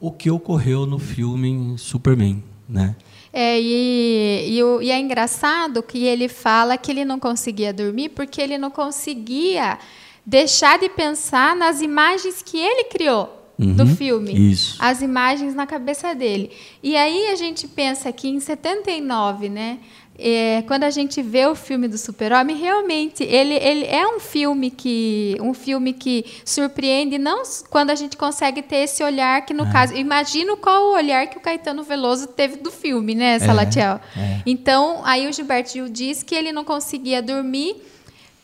o 0.00 0.10
que 0.10 0.30
ocorreu 0.30 0.86
no 0.86 0.98
filme 0.98 1.74
Superman, 1.76 2.42
né? 2.66 2.96
É, 3.32 3.60
e, 3.60 4.58
e, 4.58 4.84
e, 4.84 4.90
é 4.90 4.98
engraçado 4.98 5.82
que 5.82 6.04
ele 6.04 6.28
fala 6.28 6.78
que 6.78 6.90
ele 6.90 7.04
não 7.04 7.18
conseguia 7.18 7.72
dormir 7.72 8.10
porque 8.10 8.40
ele 8.40 8.56
não 8.56 8.70
conseguia 8.70 9.78
deixar 10.24 10.78
de 10.78 10.88
pensar 10.88 11.54
nas 11.54 11.80
imagens 11.80 12.42
que 12.42 12.58
ele 12.58 12.84
criou 12.84 13.38
uhum, 13.58 13.74
do 13.74 13.86
filme. 13.86 14.52
Isso. 14.52 14.76
As 14.78 15.02
imagens 15.02 15.54
na 15.54 15.66
cabeça 15.66 16.14
dele. 16.14 16.50
E 16.82 16.96
aí 16.96 17.28
a 17.28 17.34
gente 17.34 17.66
pensa 17.66 18.12
que 18.12 18.28
em 18.28 18.40
79, 18.40 19.48
né? 19.48 19.78
É, 20.18 20.62
quando 20.66 20.82
a 20.82 20.90
gente 20.90 21.22
vê 21.22 21.46
o 21.46 21.54
filme 21.54 21.86
do 21.86 21.96
Super-Homem, 21.96 22.56
realmente 22.56 23.22
ele, 23.22 23.54
ele 23.54 23.84
é 23.84 24.06
um 24.06 24.18
filme 24.18 24.68
que 24.70 25.36
um 25.40 25.54
filme 25.54 25.92
que 25.92 26.24
surpreende 26.44 27.18
não 27.18 27.42
quando 27.70 27.90
a 27.90 27.94
gente 27.94 28.16
consegue 28.16 28.60
ter 28.60 28.78
esse 28.78 29.02
olhar 29.04 29.46
que 29.46 29.54
no 29.54 29.64
é. 29.64 29.72
caso, 29.72 29.94
imagino 29.94 30.56
qual 30.56 30.88
o 30.88 30.94
olhar 30.94 31.28
que 31.28 31.38
o 31.38 31.40
Caetano 31.40 31.84
Veloso 31.84 32.26
teve 32.26 32.56
do 32.56 32.70
filme, 32.70 33.14
né, 33.14 33.38
Salatiel? 33.38 34.00
É, 34.16 34.20
é. 34.20 34.42
Então, 34.44 35.02
aí 35.04 35.28
o 35.28 35.32
Gilberto 35.32 35.72
Gil 35.72 35.88
diz 35.88 36.22
que 36.22 36.34
ele 36.34 36.50
não 36.50 36.64
conseguia 36.64 37.22
dormir 37.22 37.76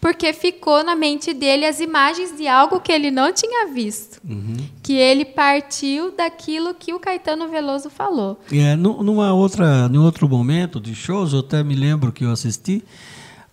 porque 0.05 0.35
ficou 0.35 0.85
na 0.85 0.95
mente 0.95 1.33
dele 1.33 1.65
as 1.65 1.81
imagens 1.81 2.37
de 2.37 2.47
algo 2.47 2.79
que 2.79 2.93
ele 2.93 3.11
não 3.11 3.33
tinha 3.33 3.73
visto. 3.73 4.21
Uhum. 4.23 4.59
Que 4.83 4.93
ele 4.93 5.25
partiu 5.25 6.15
daquilo 6.15 6.75
que 6.75 6.93
o 6.93 7.01
Caetano 7.01 7.49
Veloso 7.49 7.89
falou. 7.89 8.39
É, 8.53 8.77
numa 8.77 9.33
outra, 9.33 9.89
num 9.89 10.05
outro 10.05 10.29
momento 10.29 10.79
de 10.79 10.95
shows, 10.95 11.33
eu 11.33 11.39
até 11.39 11.65
me 11.65 11.75
lembro 11.75 12.13
que 12.13 12.23
eu 12.23 12.31
assisti, 12.31 12.85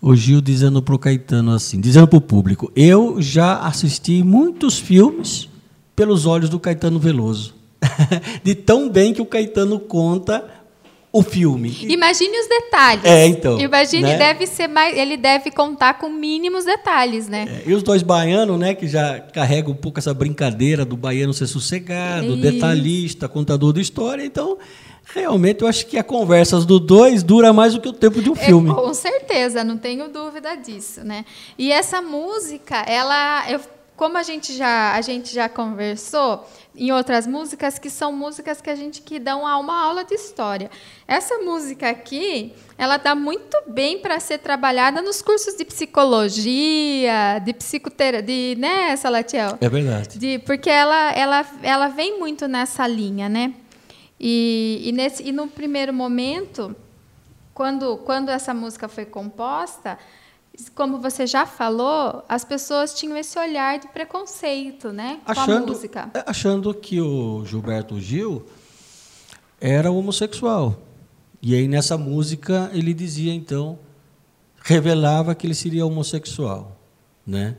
o 0.01 0.13
Gil 0.13 0.41
dizendo 0.41 0.81
para 0.81 0.93
o 0.93 1.00
Caetano 1.00 1.53
assim, 1.53 1.79
dizendo 1.79 2.05
para 2.05 2.17
o 2.17 2.22
público, 2.22 2.70
eu 2.75 3.22
já 3.22 3.60
assisti 3.60 4.22
muitos 4.22 4.77
filmes 4.77 5.48
pelos 5.96 6.25
olhos 6.25 6.50
do 6.50 6.60
Caetano 6.60 7.00
Veloso. 7.00 7.55
de 8.43 8.55
tão 8.55 8.89
bem 8.89 9.13
que 9.13 9.22
o 9.22 9.25
Caetano 9.25 9.79
conta 9.79 10.43
o 11.13 11.22
filme. 11.22 11.77
Imagine 11.89 12.39
os 12.39 12.48
detalhes. 12.48 13.03
É, 13.03 13.25
então. 13.27 13.60
Imagine, 13.60 14.03
né? 14.03 14.18
deve 14.18 14.48
ser 14.48 14.68
mais, 14.68 14.98
ele 14.98 15.18
deve 15.18 15.51
contar 15.51 15.96
com 15.96 16.10
mínimos 16.10 16.63
detalhes, 16.63 17.27
né? 17.27 17.63
É, 17.65 17.70
e 17.70 17.74
os 17.74 17.84
dois 17.84 18.01
baianos, 18.01 18.58
né, 18.58 18.74
que 18.74 18.88
já 18.88 19.20
carregam 19.20 19.72
um 19.72 19.75
pouco 19.75 20.00
essa 20.00 20.13
brincadeira 20.13 20.86
do 20.86 20.96
baiano 20.96 21.34
ser 21.34 21.48
sossegado, 21.48 22.27
Isso. 22.27 22.38
detalhista, 22.38 23.27
contador 23.27 23.74
de 23.74 23.82
história, 23.82 24.24
então 24.24 24.58
realmente 25.13 25.63
eu 25.63 25.68
acho 25.68 25.86
que 25.88 25.98
a 25.98 26.03
conversa 26.03 26.60
dos 26.62 26.80
dois 26.80 27.24
dura 27.24 27.51
mais 27.51 27.74
do 27.74 27.82
que 27.82 27.89
o 27.89 27.94
tempo 27.94 28.22
de 28.22 28.30
um 28.30 28.34
é, 28.34 28.46
filme. 28.46 28.74
Com 28.74 28.94
certeza, 28.94 29.65
não 29.65 29.77
tenho 29.77 30.08
dúvida 30.08 30.56
disso, 30.56 31.03
né? 31.03 31.25
E 31.58 31.74
essa 31.74 32.01
música, 32.01 32.77
ela, 32.88 33.51
eu, 33.51 33.60
como 34.01 34.17
a 34.17 34.24
gente 34.24 34.53
já 34.53 34.93
a 34.96 35.01
gente 35.01 35.31
já 35.31 35.48
conversou, 35.48 36.43
em 36.75 36.91
outras 36.91 37.27
músicas 37.27 37.77
que 37.77 37.88
são 37.88 38.12
músicas 38.12 38.60
que 38.60 38.67
a 38.67 38.75
gente 38.75 39.00
que 39.00 39.20
dão 39.20 39.43
uma 39.43 39.79
aula 39.79 40.03
de 40.03 40.15
história. 40.15 40.72
Essa 41.08 41.38
música 41.38 41.88
aqui, 41.88 42.51
ela 42.79 42.98
dá 42.98 43.13
muito 43.13 43.55
bem 43.67 44.00
para 44.00 44.20
ser 44.20 44.39
trabalhada 44.39 45.03
nos 45.03 45.22
cursos 45.22 45.55
de 45.55 45.63
psicologia, 45.63 47.38
de 47.46 47.53
psicoterapia, 47.53 48.24
de, 48.24 48.60
né, 48.60 48.96
Salatiel? 48.96 49.60
É 49.62 49.70
verdade. 49.70 50.17
De, 50.17 50.39
porque 50.39 50.72
ela, 50.72 51.12
ela, 51.12 51.46
ela 51.62 51.88
vem 51.88 52.17
muito 52.17 52.48
nessa 52.48 52.88
linha, 52.88 53.29
né? 53.29 53.53
E, 54.20 54.81
e, 54.84 54.91
nesse, 54.93 55.22
e 55.22 55.31
no 55.31 55.48
primeiro 55.48 55.93
momento, 55.93 56.75
quando, 57.53 57.98
quando 57.98 58.29
essa 58.29 58.51
música 58.51 58.88
foi 58.88 59.05
composta, 59.05 60.00
como 60.70 61.00
você 61.00 61.25
já 61.25 61.46
falou, 61.46 62.24
as 62.27 62.44
pessoas 62.44 62.94
tinham 62.94 63.18
esse 63.18 63.38
olhar 63.38 63.80
de 63.80 63.88
preconceito, 63.88 64.91
né, 64.91 65.20
achando, 65.25 65.46
com 65.46 65.51
a 65.51 65.74
música. 65.74 66.12
É, 66.13 66.24
achando 66.27 66.74
que 66.74 67.00
o 67.00 67.44
Gilberto 67.46 68.00
Gil 68.00 68.46
era 69.60 69.91
homossexual. 69.91 70.77
E 71.41 71.56
aí 71.56 71.68
nessa 71.68 71.98
música 71.98 72.70
ele 72.74 72.94
dizia 72.94 73.34
então, 73.34 73.80
revelava 74.63 75.34
que 75.34 75.48
ele 75.48 75.56
seria 75.56 75.86
homossexual, 75.86 76.77
né? 77.25 77.56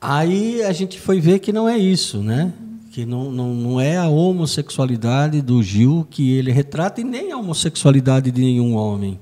Aí 0.00 0.62
a 0.62 0.72
gente 0.72 1.00
foi 1.00 1.20
ver 1.20 1.40
que 1.40 1.52
não 1.52 1.68
é 1.68 1.76
isso, 1.76 2.22
né? 2.22 2.52
Que 2.92 3.04
não, 3.04 3.30
não, 3.30 3.54
não 3.54 3.80
é 3.80 3.96
a 3.96 4.08
homossexualidade 4.08 5.42
do 5.42 5.62
Gil 5.62 6.06
que 6.08 6.32
ele 6.32 6.52
retrata 6.52 7.00
e 7.00 7.04
nem 7.04 7.32
a 7.32 7.36
homossexualidade 7.36 8.30
de 8.30 8.40
nenhum 8.40 8.76
homem, 8.76 9.18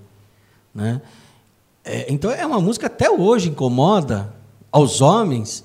né? 0.75 1.01
É, 1.85 2.11
então 2.13 2.31
é 2.31 2.47
uma 2.47 2.61
música 2.61 2.87
até 2.87 3.11
hoje 3.11 3.51
incomoda 3.51 4.35
aos 4.73 5.01
homens, 5.01 5.63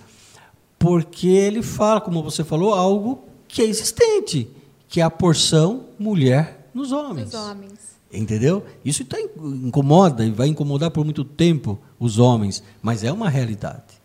porque 0.78 1.28
ele 1.28 1.64
fala, 1.64 2.02
como 2.02 2.22
você 2.22 2.44
falou, 2.44 2.74
algo 2.74 3.24
que 3.48 3.62
é 3.62 3.66
existente, 3.66 4.50
que 4.88 5.00
é 5.00 5.04
a 5.04 5.10
porção 5.10 5.86
mulher 5.98 6.70
nos 6.74 6.92
homens. 6.92 7.30
Os 7.30 7.34
homens. 7.34 7.80
Entendeu? 8.12 8.66
Isso 8.84 9.06
tá, 9.06 9.18
incomoda 9.22 10.26
e 10.26 10.32
vai 10.32 10.48
incomodar 10.48 10.92
por 10.92 11.06
muito 11.06 11.24
tempo 11.24 11.80
os 12.00 12.18
homens, 12.18 12.64
mas 12.82 13.04
é 13.04 13.12
uma 13.12 13.30
realidade. 13.30 14.00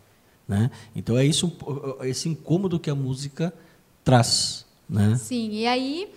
Né? 0.47 0.69
Então 0.95 1.17
é 1.17 1.25
isso, 1.25 1.51
esse 2.03 2.29
incômodo 2.29 2.79
que 2.79 2.89
a 2.89 2.95
música 2.95 3.53
traz. 4.03 4.65
Né? 4.87 5.17
Sim, 5.17 5.49
e 5.51 5.65
aí, 5.65 6.07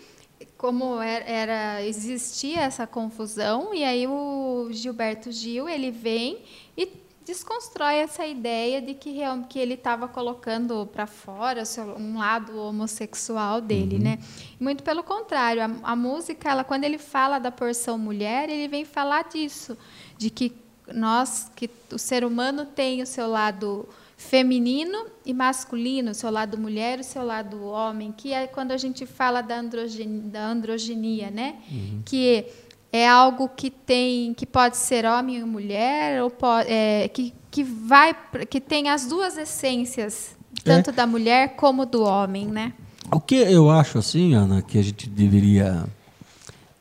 como 0.59 1.01
era, 1.01 1.25
era, 1.25 1.85
existia 1.85 2.63
essa 2.63 2.85
confusão, 2.85 3.73
e 3.73 3.85
aí 3.85 4.09
o 4.09 4.69
Gilberto 4.73 5.31
Gil 5.31 5.69
ele 5.69 5.93
vem 5.93 6.43
e 6.77 6.85
desconstrói 7.25 7.97
essa 7.97 8.27
ideia 8.27 8.83
de 8.83 8.93
que, 8.95 9.21
que 9.49 9.59
ele 9.59 9.75
estava 9.75 10.09
colocando 10.09 10.85
para 10.87 11.07
fora 11.07 11.63
um 11.97 12.19
lado 12.19 12.59
homossexual 12.59 13.61
dele, 13.61 13.97
uhum. 13.97 14.03
né? 14.03 14.19
Muito 14.59 14.83
pelo 14.83 15.05
contrário, 15.05 15.63
a, 15.63 15.93
a, 15.93 15.95
música, 15.95 16.51
ela, 16.51 16.65
quando 16.65 16.83
ele 16.85 16.99
fala 16.99 17.39
da 17.39 17.53
porção 17.53 17.97
mulher, 17.97 18.51
ele 18.51 18.67
vem 18.67 18.85
falar 18.85 19.29
disso, 19.29 19.79
de 20.17 20.29
que 20.29 20.51
nós, 20.95 21.51
que 21.55 21.71
o 21.93 21.99
ser 21.99 22.25
humano 22.25 22.65
tem 22.65 23.03
o 23.03 23.07
seu 23.07 23.29
lado 23.29 23.89
feminino 24.17 25.07
e 25.25 25.33
masculino, 25.33 26.11
o 26.11 26.15
seu 26.15 26.31
lado 26.31 26.59
mulher 26.59 26.99
e 26.99 27.03
o 27.03 27.05
seu 27.05 27.25
lado 27.25 27.63
homem, 27.65 28.13
que 28.13 28.33
é 28.33 28.49
quando 28.49 28.73
a 28.73 28.77
gente 28.77 29.07
fala 29.07 29.41
da 29.41 29.61
androgenia, 29.61 30.23
da 30.23 30.47
androgenia 30.49 31.31
né? 31.31 31.55
Uhum. 31.71 32.03
Que 32.05 32.45
é 32.93 33.09
algo 33.09 33.49
que 33.49 33.71
tem 33.71 34.35
que 34.35 34.45
pode 34.45 34.77
ser 34.77 35.05
homem 35.05 35.41
ou 35.41 35.47
mulher 35.47 36.23
ou 36.23 36.31
pode, 36.31 36.71
é, 36.71 37.09
que, 37.09 37.35
que 37.51 37.63
vai 37.63 38.17
que 38.49 38.61
tem 38.61 38.89
as 38.89 39.07
duas 39.07 39.37
essências 39.37 40.37
tanto 40.65 40.91
é. 40.91 40.93
da 40.93 41.07
mulher 41.07 41.55
como 41.55 41.85
do 41.85 42.03
homem 42.03 42.47
né 42.47 42.73
o 43.13 43.21
que 43.21 43.37
eu 43.37 43.71
acho 43.71 43.99
assim 43.99 44.35
Ana 44.35 44.63
que 44.63 44.79
a 44.79 44.83
gente 44.83 45.07
deveria 45.07 45.85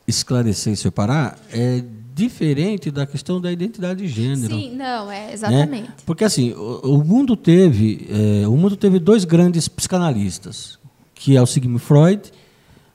esclarecer 0.07 0.73
e 0.73 0.77
separar 0.77 1.37
é 1.51 1.83
diferente 2.17 2.89
da 2.89 3.05
questão 3.05 3.39
da 3.39 3.51
identidade 3.51 4.01
de 4.01 4.07
gênero 4.07 4.55
sim 4.55 4.75
não 4.75 5.11
é 5.11 5.31
exatamente 5.33 5.87
né? 5.89 5.93
porque 6.05 6.23
assim 6.23 6.51
o, 6.53 6.95
o 6.95 7.03
mundo 7.03 7.35
teve 7.35 8.07
é, 8.09 8.47
o 8.47 8.57
mundo 8.57 8.75
teve 8.75 8.99
dois 8.99 9.23
grandes 9.23 9.67
psicanalistas 9.67 10.79
que 11.13 11.37
é 11.37 11.41
o 11.41 11.45
Sigmund 11.45 11.83
Freud 11.83 12.31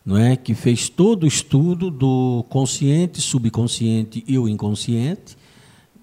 não 0.04 0.16
é 0.16 0.36
que 0.36 0.54
fez 0.54 0.88
todo 0.88 1.22
o 1.22 1.26
estudo 1.26 1.90
do 1.90 2.44
consciente, 2.48 3.20
subconsciente 3.20 4.24
e 4.26 4.36
o 4.36 4.48
inconsciente 4.48 5.36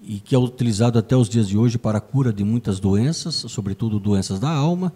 e 0.02 0.18
que 0.18 0.34
é 0.34 0.38
utilizado 0.38 0.98
até 0.98 1.14
os 1.14 1.28
dias 1.28 1.46
de 1.46 1.56
hoje 1.56 1.76
para 1.76 1.98
a 1.98 2.00
cura 2.00 2.32
de 2.32 2.42
muitas 2.42 2.80
doenças, 2.80 3.34
sobretudo 3.34 4.00
doenças 4.00 4.40
da 4.40 4.48
alma, 4.48 4.92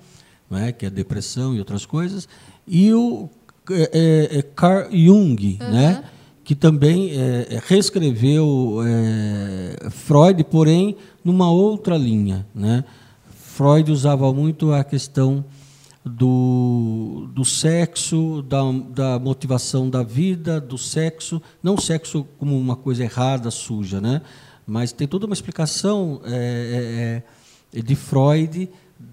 não 0.50 0.58
é 0.58 0.72
que 0.72 0.86
é 0.86 0.90
depressão 0.90 1.54
e 1.54 1.58
outras 1.58 1.84
coisas, 1.84 2.28
e 2.66 2.92
o 2.92 3.28
é, 3.70 3.90
é, 4.32 4.38
é 4.38 4.42
Carl 4.42 4.90
Jung, 4.90 5.58
uhum. 5.60 5.70
né, 5.70 6.04
que 6.44 6.54
também 6.54 7.10
é, 7.10 7.54
é, 7.54 7.62
reescreveu 7.66 8.80
é, 8.84 9.90
Freud, 9.90 10.44
porém 10.44 10.96
numa 11.24 11.50
outra 11.50 11.96
linha, 11.96 12.46
né? 12.54 12.84
Freud 13.34 13.90
usava 13.90 14.32
muito 14.32 14.72
a 14.72 14.84
questão 14.84 15.44
do, 16.04 17.28
do 17.32 17.44
sexo, 17.44 18.42
da, 18.42 18.60
da 18.90 19.18
motivação 19.18 19.88
da 19.88 20.02
vida, 20.02 20.60
do 20.60 20.76
sexo, 20.76 21.40
não 21.62 21.78
sexo 21.78 22.26
como 22.38 22.58
uma 22.58 22.76
coisa 22.76 23.04
errada, 23.04 23.50
suja, 23.50 24.00
né? 24.00 24.20
mas 24.66 24.92
tem 24.92 25.06
toda 25.06 25.26
uma 25.26 25.34
explicação 25.34 26.20
é, 26.24 27.22
é, 27.74 27.78
é, 27.78 27.82
de 27.82 27.94
Freud 27.94 28.68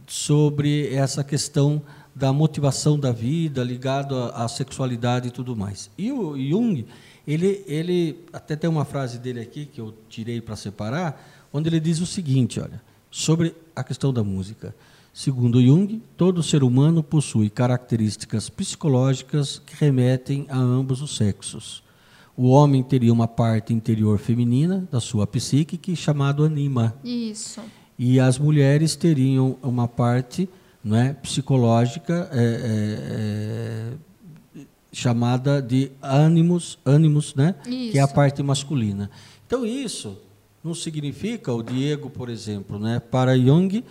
sobre 0.08 0.94
essa 0.94 1.24
questão 1.24 1.82
da 2.16 2.32
motivação 2.32 3.00
da 3.00 3.12
vida 3.12 3.64
ligado 3.64 4.16
à, 4.18 4.44
à, 4.44 4.48
sexualidade 4.48 5.28
e 5.28 5.32
tudo 5.32 5.56
mais. 5.56 5.90
E 5.98 6.12
o 6.12 6.38
Jung, 6.38 6.86
ele, 7.28 7.64
ele 7.68 8.26
até 8.34 8.56
tem 8.56 8.70
uma 8.70 8.86
frase 8.86 9.20
dele 9.20 9.40
aqui 9.40 9.66
que 9.66 9.80
eu 9.80 9.94
tirei 10.10 10.42
para 10.42 10.56
separar, 10.56 11.50
onde 11.54 11.70
ele 11.70 11.80
diz 11.80 12.00
o 12.00 12.06
seguinte, 12.06 12.60
olha, 12.60 12.82
sobre 13.10 13.56
a 13.76 13.84
questão 13.84 14.12
da 14.12 14.24
música. 14.24 14.74
Segundo 15.14 15.62
Jung, 15.62 16.02
todo 16.16 16.42
ser 16.42 16.64
humano 16.64 17.04
possui 17.04 17.50
características 17.50 18.50
psicológicas 18.50 19.60
que 19.60 19.76
remetem 19.76 20.46
a 20.50 20.58
ambos 20.58 21.02
os 21.02 21.16
sexos. 21.18 21.84
O 22.36 22.48
homem 22.48 22.82
teria 22.82 23.12
uma 23.12 23.28
parte 23.28 23.74
interior 23.74 24.18
feminina 24.18 24.88
da 24.90 25.02
sua 25.02 25.28
psique 25.28 25.78
que 25.78 25.96
chamado 25.96 26.46
anima. 26.46 26.96
Isso. 27.04 27.62
E 28.00 28.20
as 28.20 28.40
mulheres 28.40 28.96
teriam 28.96 29.58
uma 29.62 29.88
parte 29.88 30.50
não 30.84 30.98
é, 30.98 31.14
psicológica 31.14 32.30
é, 32.32 32.40
é, 32.40 32.44
é 32.44 33.94
chamada 34.92 35.62
de 35.62 35.92
ânimos, 36.02 36.78
ânimos, 36.86 37.34
né? 37.36 37.56
Isso. 37.66 37.92
Que 37.92 38.00
é 38.00 38.02
a 38.02 38.08
parte 38.08 38.44
masculina. 38.44 39.10
Então 39.48 39.66
isso 39.66 40.18
não 40.64 40.74
significa 40.74 41.54
o 41.54 41.64
Diego, 41.64 42.10
por 42.10 42.30
exemplo, 42.30 42.78
né? 42.78 43.00
Para 43.00 43.38
Jung 43.38 43.84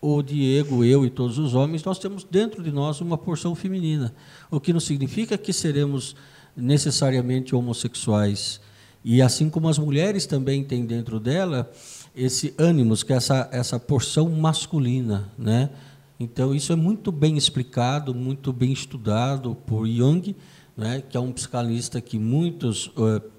o 0.00 0.22
Diego, 0.22 0.84
eu 0.84 1.04
e 1.04 1.10
todos 1.10 1.38
os 1.38 1.54
homens, 1.54 1.82
nós 1.82 1.98
temos 1.98 2.22
dentro 2.22 2.62
de 2.62 2.70
nós 2.70 3.00
uma 3.00 3.18
porção 3.18 3.54
feminina, 3.54 4.14
o 4.50 4.60
que 4.60 4.72
não 4.72 4.78
significa 4.78 5.36
que 5.36 5.52
seremos 5.52 6.14
necessariamente 6.56 7.54
homossexuais. 7.54 8.60
E 9.04 9.22
assim 9.22 9.48
como 9.48 9.68
as 9.68 9.78
mulheres 9.78 10.26
também 10.26 10.64
têm 10.64 10.84
dentro 10.84 11.18
dela 11.18 11.70
esse 12.14 12.54
ânimos, 12.58 13.02
que 13.02 13.12
é 13.12 13.16
essa, 13.16 13.48
essa 13.52 13.78
porção 13.78 14.28
masculina, 14.30 15.30
né? 15.38 15.70
Então 16.18 16.54
isso 16.54 16.72
é 16.72 16.76
muito 16.76 17.12
bem 17.12 17.36
explicado, 17.36 18.14
muito 18.14 18.52
bem 18.52 18.72
estudado 18.72 19.54
por 19.66 19.86
Jung, 19.86 20.34
né? 20.76 21.02
que 21.08 21.16
é 21.16 21.20
um 21.20 21.32
psicanalista 21.32 22.00
que 22.00 22.18
muitos, 22.18 22.90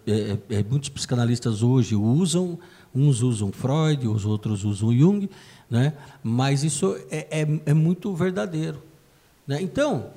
é, 0.06 0.38
é, 0.58 0.64
muitos 0.64 0.90
psicanalistas 0.90 1.64
hoje 1.64 1.96
usam, 1.96 2.60
uns 2.94 3.22
usam 3.22 3.52
Freud, 3.52 4.08
os 4.08 4.26
outros 4.26 4.64
usam 4.64 4.96
Jung, 4.96 5.30
né? 5.70 5.94
mas 6.24 6.64
isso 6.64 6.96
é, 7.10 7.42
é, 7.42 7.62
é 7.66 7.74
muito 7.74 8.14
verdadeiro. 8.16 8.82
Né? 9.46 9.62
Então, 9.62 10.12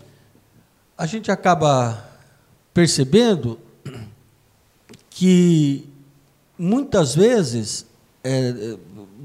a 0.97 1.07
gente 1.07 1.31
acaba 1.31 2.07
percebendo 2.75 3.59
que 5.09 5.89
muitas 6.59 7.15
vezes, 7.15 7.87
é, 8.23 8.77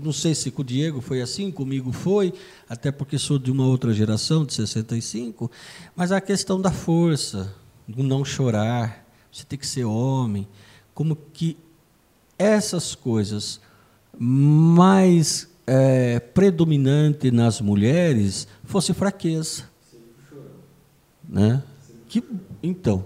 não 0.02 0.14
sei 0.14 0.34
se 0.34 0.52
com 0.52 0.62
o 0.62 0.66
Diego 0.66 1.02
foi 1.02 1.22
assim, 1.22 1.52
comigo 1.52 1.92
foi, 1.92 2.34
até 2.70 2.92
porque 2.92 3.18
sou 3.18 3.38
de 3.38 3.52
uma 3.52 3.66
outra 3.66 3.94
geração, 3.94 4.46
de 4.46 4.54
65, 4.54 5.52
mas 5.96 6.12
a 6.12 6.22
questão 6.22 6.60
da 6.62 6.72
força, 6.72 7.54
do 7.88 8.04
não 8.04 8.24
chorar, 8.24 9.06
você 9.32 9.44
tem 9.44 9.60
que 9.60 9.68
ser 9.68 9.84
homem, 9.84 10.48
como 10.94 11.16
que 11.16 11.58
essas 12.38 12.96
coisas 12.96 13.60
mais 14.18 15.50
é, 15.68 16.20
predominante 16.20 17.32
nas 17.32 17.60
mulheres 17.60 18.48
fosse 18.64 18.94
fraqueza. 18.94 19.64
Né? 21.28 21.62
Que, 22.08 22.24
então, 22.64 23.04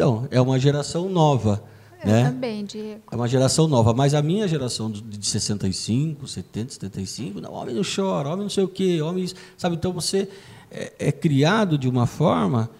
então, 0.00 0.26
é 0.30 0.40
uma 0.40 0.58
geração 0.58 1.10
nova. 1.10 1.62
Eu 2.02 2.10
né? 2.10 2.24
também, 2.24 2.64
Diego. 2.64 3.02
É 3.10 3.16
uma 3.16 3.28
geração 3.28 3.68
nova, 3.68 3.92
mas 3.92 4.14
a 4.14 4.22
minha 4.22 4.48
geração 4.48 4.90
de 4.90 5.26
65, 5.26 6.26
70, 6.26 6.72
75, 6.74 7.40
não, 7.40 7.52
homem 7.52 7.74
não 7.74 7.82
chora, 7.82 8.28
homem 8.28 8.42
não 8.42 8.50
sei 8.50 8.64
o 8.64 8.68
quê, 8.68 9.02
homem, 9.02 9.28
sabe? 9.56 9.76
Então 9.76 9.92
você 9.92 10.28
é, 10.70 10.92
é 10.98 11.12
criado 11.12 11.76
de 11.76 11.88
uma 11.88 12.06
forma 12.06 12.70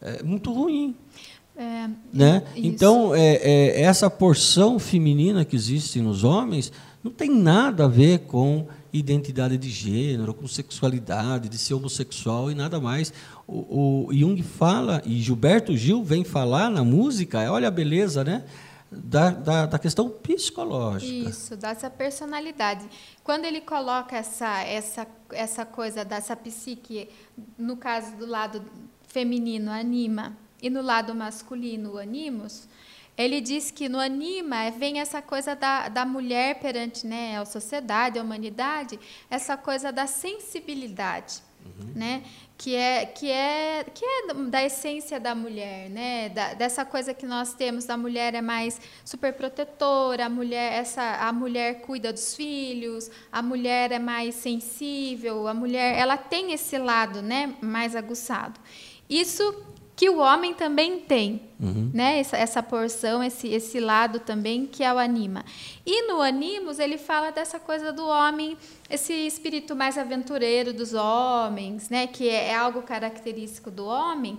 é, 0.00 0.22
muito 0.22 0.52
ruim. 0.52 0.96
É, 1.56 1.88
né? 2.12 2.42
Então, 2.56 3.14
é, 3.14 3.36
é, 3.36 3.82
essa 3.82 4.10
porção 4.10 4.78
feminina 4.78 5.44
que 5.44 5.54
existe 5.54 6.00
nos 6.00 6.24
homens 6.24 6.72
não 7.02 7.12
tem 7.12 7.30
nada 7.30 7.84
a 7.84 7.88
ver 7.88 8.20
com 8.20 8.66
identidade 8.98 9.58
de 9.58 9.68
gênero, 9.68 10.32
com 10.32 10.46
sexualidade, 10.46 11.48
de 11.48 11.58
ser 11.58 11.74
homossexual 11.74 12.50
e 12.50 12.54
nada 12.54 12.80
mais. 12.80 13.12
O, 13.46 14.06
o 14.06 14.14
Jung 14.14 14.40
fala, 14.42 15.02
e 15.04 15.20
Gilberto 15.20 15.76
Gil 15.76 16.04
vem 16.04 16.22
falar 16.22 16.70
na 16.70 16.84
música, 16.84 17.50
olha 17.50 17.68
a 17.68 17.70
beleza, 17.70 18.22
né? 18.22 18.44
Da, 18.90 19.30
da, 19.30 19.66
da, 19.66 19.78
questão 19.78 20.08
psicológica. 20.08 21.28
Isso, 21.28 21.56
dessa 21.56 21.90
personalidade. 21.90 22.86
Quando 23.24 23.44
ele 23.44 23.60
coloca 23.60 24.16
essa, 24.16 24.62
essa, 24.62 25.04
essa 25.32 25.66
coisa 25.66 26.04
dessa 26.04 26.36
psique, 26.36 27.08
no 27.58 27.76
caso 27.76 28.16
do 28.16 28.24
lado 28.24 28.62
feminino, 29.08 29.72
anima, 29.72 30.36
e 30.62 30.70
no 30.70 30.80
lado 30.80 31.12
masculino, 31.12 31.98
animus, 31.98 32.68
ele 33.16 33.40
diz 33.40 33.70
que 33.70 33.88
no 33.88 33.98
anima 33.98 34.70
vem 34.70 35.00
essa 35.00 35.22
coisa 35.22 35.54
da, 35.54 35.88
da 35.88 36.04
mulher 36.04 36.58
perante 36.58 37.06
né, 37.06 37.38
a 37.38 37.44
sociedade, 37.44 38.18
a 38.18 38.22
humanidade, 38.22 38.98
essa 39.30 39.56
coisa 39.56 39.92
da 39.92 40.06
sensibilidade, 40.06 41.40
uhum. 41.64 41.92
né? 41.94 42.24
que 42.56 42.74
é 42.74 43.04
que 43.04 43.30
é 43.30 43.84
que 43.92 44.04
é 44.04 44.34
da 44.48 44.64
essência 44.64 45.18
da 45.18 45.34
mulher, 45.34 45.90
né? 45.90 46.28
Da, 46.28 46.54
dessa 46.54 46.84
coisa 46.84 47.12
que 47.12 47.26
nós 47.26 47.52
temos 47.52 47.84
da 47.84 47.96
mulher 47.96 48.34
é 48.34 48.40
mais 48.40 48.80
superprotetora, 49.04 50.26
a 50.26 50.28
mulher 50.28 50.72
essa 50.72 51.02
a 51.16 51.32
mulher 51.32 51.80
cuida 51.80 52.12
dos 52.12 52.34
filhos, 52.34 53.10
a 53.30 53.42
mulher 53.42 53.90
é 53.90 53.98
mais 53.98 54.36
sensível, 54.36 55.48
a 55.48 55.54
mulher 55.54 55.98
ela 55.98 56.16
tem 56.16 56.52
esse 56.52 56.78
lado, 56.78 57.20
né, 57.22 57.54
mais 57.60 57.96
aguçado. 57.96 58.60
Isso 59.10 59.42
que 59.96 60.10
o 60.10 60.18
homem 60.18 60.52
também 60.54 60.98
tem, 61.00 61.42
uhum. 61.60 61.90
né? 61.94 62.18
Essa, 62.18 62.36
essa 62.36 62.62
porção, 62.62 63.22
esse, 63.22 63.48
esse 63.48 63.78
lado 63.78 64.18
também 64.18 64.66
que 64.66 64.82
é 64.82 64.92
o 64.92 64.98
anima. 64.98 65.44
E 65.86 66.08
no 66.08 66.20
Animus 66.20 66.78
ele 66.80 66.98
fala 66.98 67.30
dessa 67.30 67.60
coisa 67.60 67.92
do 67.92 68.04
homem, 68.06 68.56
esse 68.90 69.12
espírito 69.12 69.76
mais 69.76 69.96
aventureiro 69.96 70.72
dos 70.72 70.94
homens, 70.94 71.88
né? 71.88 72.08
Que 72.08 72.28
é, 72.28 72.48
é 72.48 72.54
algo 72.54 72.82
característico 72.82 73.70
do 73.70 73.86
homem 73.86 74.38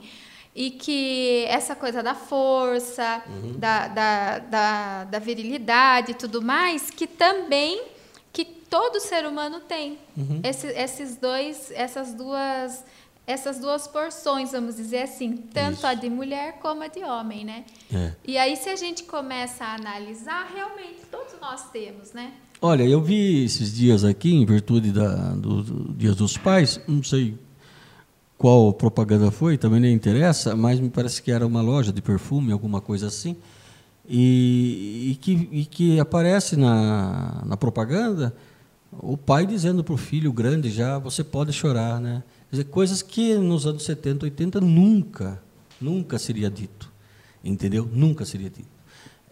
e 0.53 0.71
que 0.71 1.45
essa 1.47 1.75
coisa 1.75 2.03
da 2.03 2.15
força, 2.15 3.21
uhum. 3.27 3.53
da, 3.57 3.87
da, 3.87 4.39
da, 4.39 5.03
da, 5.03 5.19
virilidade 5.19 6.11
e 6.11 6.15
tudo 6.15 6.41
mais, 6.41 6.89
que 6.89 7.07
também 7.07 7.83
que 8.31 8.45
todo 8.45 8.99
ser 8.99 9.25
humano 9.25 9.61
tem. 9.61 9.97
Uhum. 10.17 10.41
Esse, 10.43 10.67
esses 10.67 11.17
dois, 11.17 11.71
essas 11.71 12.13
duas 12.13 12.83
essas 13.27 13.59
duas 13.59 13.87
porções, 13.87 14.51
vamos 14.51 14.75
dizer 14.75 15.03
assim, 15.03 15.35
tanto 15.35 15.77
Isso. 15.77 15.87
a 15.87 15.93
de 15.93 16.09
mulher 16.09 16.59
como 16.61 16.83
a 16.83 16.87
de 16.87 17.03
homem, 17.03 17.43
né? 17.43 17.65
É. 17.91 18.11
E 18.23 18.37
aí, 18.37 18.55
se 18.55 18.69
a 18.69 18.75
gente 18.75 19.03
começa 19.03 19.63
a 19.63 19.75
analisar, 19.75 20.47
realmente 20.53 21.01
todos 21.11 21.33
nós 21.41 21.69
temos, 21.71 22.13
né? 22.13 22.33
Olha, 22.61 22.83
eu 22.83 23.01
vi 23.01 23.43
esses 23.43 23.73
dias 23.73 24.03
aqui, 24.03 24.33
em 24.33 24.45
virtude 24.45 24.91
da, 24.91 25.33
do, 25.33 25.63
do 25.63 25.93
Dia 25.93 26.13
dos 26.13 26.37
Pais, 26.37 26.79
não 26.87 27.03
sei 27.03 27.37
qual 28.37 28.71
propaganda 28.73 29.31
foi, 29.31 29.57
também 29.57 29.79
nem 29.79 29.93
interessa, 29.93 30.55
mas 30.55 30.79
me 30.79 30.89
parece 30.89 31.21
que 31.21 31.31
era 31.31 31.45
uma 31.45 31.61
loja 31.61 31.91
de 31.91 32.01
perfume, 32.01 32.51
alguma 32.51 32.79
coisa 32.79 33.07
assim, 33.07 33.35
e, 34.07 35.11
e 35.11 35.15
que, 35.15 35.49
e 35.51 35.65
que 35.65 35.99
aparece 35.99 36.55
na, 36.55 37.43
na 37.45 37.57
propaganda 37.57 38.35
o 38.99 39.17
pai 39.17 39.45
dizendo 39.45 39.83
para 39.83 39.93
o 39.93 39.97
filho 39.97 40.31
grande 40.31 40.69
já, 40.69 40.97
você 40.97 41.23
pode 41.23 41.51
chorar, 41.51 41.99
né? 41.99 42.23
Quer 42.49 42.57
dizer, 42.57 42.63
coisas 42.65 43.01
que 43.01 43.35
nos 43.35 43.65
anos 43.65 43.83
70, 43.83 44.25
80 44.25 44.61
nunca, 44.61 45.41
nunca 45.79 46.17
seria 46.17 46.49
dito. 46.49 46.91
Entendeu? 47.43 47.87
Nunca 47.91 48.25
seria 48.25 48.49
dito. 48.49 48.75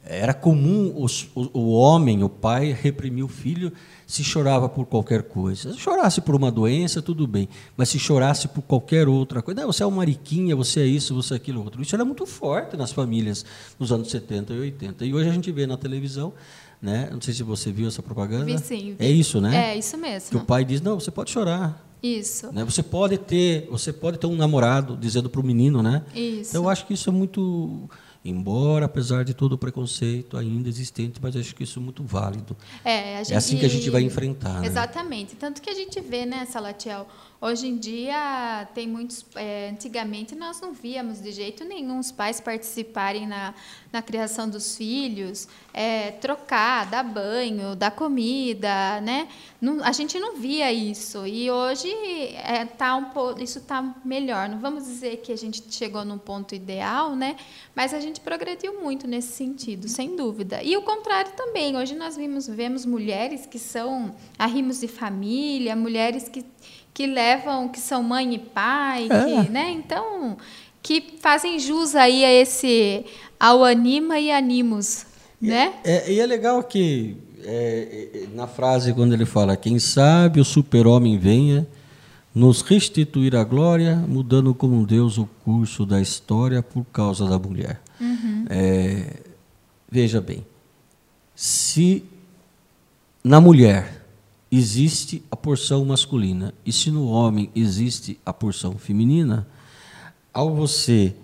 Era 0.05 0.33
comum 0.33 0.93
os, 0.97 1.29
o, 1.33 1.49
o, 1.57 1.71
homem, 1.71 2.23
o 2.23 2.29
pai, 2.29 2.77
reprimir 2.79 3.23
o 3.23 3.27
filho 3.29 3.71
se 4.05 4.21
chorava 4.21 4.67
por 4.67 4.85
qualquer 4.85 5.23
coisa. 5.23 5.71
Se 5.71 5.79
chorasse 5.79 6.19
por 6.19 6.35
uma 6.35 6.51
doença, 6.51 7.01
tudo 7.01 7.25
bem. 7.25 7.47
Mas 7.77 7.87
se 7.87 7.97
chorasse 7.97 8.49
por 8.49 8.61
qualquer 8.63 9.07
outra 9.07 9.41
coisa, 9.41 9.61
não, 9.61 9.71
você 9.71 9.81
é 9.81 9.85
uma 9.85 9.97
mariquinha, 9.97 10.57
você 10.57 10.81
é 10.81 10.85
isso, 10.85 11.15
você 11.15 11.35
é 11.35 11.37
aquilo 11.37 11.63
outro. 11.63 11.81
Isso 11.81 11.95
era 11.95 12.03
muito 12.03 12.25
forte 12.25 12.75
nas 12.75 12.91
famílias 12.91 13.45
nos 13.79 13.93
anos 13.93 14.11
70 14.11 14.53
e 14.53 14.59
80. 14.59 15.05
E 15.05 15.13
hoje 15.13 15.29
a 15.29 15.33
gente 15.33 15.49
vê 15.53 15.65
na 15.65 15.77
televisão, 15.77 16.33
né? 16.81 17.07
não 17.09 17.21
sei 17.21 17.33
se 17.33 17.41
você 17.41 17.71
viu 17.71 17.87
essa 17.87 18.03
propaganda. 18.03 18.43
Vi 18.43 18.59
sim. 18.59 18.95
Vi. 18.99 19.05
É 19.05 19.09
isso, 19.09 19.39
né? 19.39 19.71
É 19.71 19.77
isso 19.77 19.97
mesmo. 19.97 20.31
Que 20.31 20.35
o 20.35 20.45
pai 20.45 20.65
diz, 20.65 20.81
não, 20.81 20.99
você 20.99 21.11
pode 21.11 21.31
chorar. 21.31 21.82
Isso. 22.03 22.51
Né? 22.51 22.65
Você 22.65 22.83
pode 22.83 23.17
ter, 23.17 23.65
você 23.71 23.93
pode 23.93 24.19
ter 24.19 24.27
um 24.27 24.35
namorado 24.35 24.97
dizendo 24.97 25.29
para 25.29 25.39
o 25.39 25.43
menino, 25.43 25.81
né? 25.81 26.03
Isso. 26.13 26.49
Então, 26.51 26.63
eu 26.63 26.69
acho 26.69 26.85
que 26.85 26.93
isso 26.93 27.09
é 27.09 27.13
muito 27.13 27.89
embora 28.25 28.85
apesar 28.85 29.25
de 29.25 29.33
todo 29.33 29.53
o 29.53 29.57
preconceito 29.57 30.37
ainda 30.37 30.69
existente, 30.69 31.19
mas 31.21 31.35
acho 31.35 31.53
que 31.53 31.63
isso 31.63 31.79
é 31.79 31.81
muito 31.81 32.03
válido. 32.03 32.55
É, 32.83 33.17
gente, 33.17 33.33
é 33.33 33.35
assim 33.35 33.57
que 33.57 33.65
a 33.65 33.69
gente 33.69 33.89
vai 33.89 34.01
enfrentar. 34.01 34.61
Né? 34.61 34.67
Exatamente. 34.67 35.35
Tanto 35.35 35.61
que 35.61 35.69
a 35.69 35.73
gente 35.73 35.99
vê, 35.99 36.25
né, 36.25 36.45
Salatiel, 36.45 37.07
Hoje 37.45 37.67
em 37.67 37.75
dia, 37.75 38.65
tem 38.73 38.87
muitos. 38.87 39.25
É, 39.35 39.67
antigamente, 39.69 40.33
nós 40.33 40.61
não 40.61 40.71
víamos 40.71 41.21
de 41.21 41.29
jeito 41.33 41.65
nenhum 41.65 41.99
os 41.99 42.09
pais 42.09 42.39
participarem 42.39 43.27
na, 43.27 43.53
na 43.91 44.01
criação 44.01 44.49
dos 44.49 44.77
filhos, 44.77 45.49
é, 45.73 46.11
trocar, 46.11 46.85
dar 46.85 47.03
banho, 47.03 47.75
dar 47.75 47.91
comida, 47.91 49.01
né? 49.01 49.27
Não, 49.59 49.83
a 49.83 49.91
gente 49.91 50.17
não 50.21 50.37
via 50.37 50.71
isso. 50.71 51.27
E 51.27 51.51
hoje 51.51 51.89
é, 52.45 52.63
tá 52.63 52.95
um 52.95 53.11
isso 53.37 53.57
está 53.57 53.93
melhor. 54.05 54.47
Não 54.47 54.59
vamos 54.59 54.85
dizer 54.85 55.17
que 55.17 55.33
a 55.33 55.37
gente 55.37 55.61
chegou 55.69 56.05
num 56.05 56.17
ponto 56.17 56.55
ideal, 56.55 57.13
né? 57.13 57.35
Mas 57.75 57.93
a 57.93 57.99
gente 57.99 58.21
progrediu 58.21 58.81
muito 58.81 59.05
nesse 59.05 59.33
sentido, 59.33 59.89
sem 59.89 60.15
dúvida. 60.15 60.63
E 60.63 60.77
o 60.77 60.81
contrário 60.81 61.33
também. 61.33 61.75
Hoje 61.75 61.93
nós 61.93 62.15
vimos, 62.15 62.47
vemos 62.47 62.85
mulheres 62.85 63.45
que 63.45 63.59
são 63.59 64.15
arrimos 64.39 64.79
de 64.79 64.87
família, 64.87 65.75
mulheres 65.75 66.29
que 66.29 66.45
que 66.93 67.07
levam, 67.07 67.67
que 67.67 67.79
são 67.79 68.03
mãe 68.03 68.35
e 68.35 68.39
pai, 68.39 69.07
é. 69.09 69.43
que, 69.43 69.49
né? 69.49 69.71
Então, 69.71 70.37
que 70.81 71.15
fazem 71.19 71.57
jus 71.57 71.95
aí 71.95 72.23
a 72.23 72.31
esse 72.31 73.05
ao 73.39 73.63
anima 73.63 74.19
e 74.19 74.31
animos, 74.31 75.05
e, 75.41 75.47
né? 75.47 75.73
É, 75.83 76.11
e 76.11 76.19
é 76.19 76.25
legal 76.25 76.63
que 76.63 77.17
é, 77.43 78.09
é, 78.13 78.35
na 78.35 78.47
frase 78.47 78.93
quando 78.93 79.13
ele 79.13 79.25
fala 79.25 79.57
quem 79.57 79.79
sabe 79.79 80.39
o 80.39 80.45
super-homem 80.45 81.17
venha 81.17 81.67
nos 82.33 82.61
restituir 82.61 83.35
a 83.35 83.43
glória, 83.43 83.95
mudando 83.95 84.55
como 84.55 84.85
Deus 84.87 85.17
o 85.17 85.27
curso 85.43 85.85
da 85.85 86.01
história 86.01 86.63
por 86.63 86.83
causa 86.85 87.27
da 87.27 87.37
mulher. 87.37 87.79
Uhum. 88.01 88.45
É, 88.49 89.17
veja 89.89 90.19
bem, 90.19 90.43
se 91.35 92.03
na 93.23 93.39
mulher 93.39 94.02
existe 94.55 95.23
a 95.31 95.35
porção 95.35 95.83
masculina 95.83 96.53
e 96.63 96.71
se 96.71 96.91
no 96.91 97.07
homem 97.07 97.49
existe 97.55 98.19
a 98.23 98.31
porção 98.31 98.77
feminina, 98.77 99.47
ao 100.31 100.53
você 100.53 101.15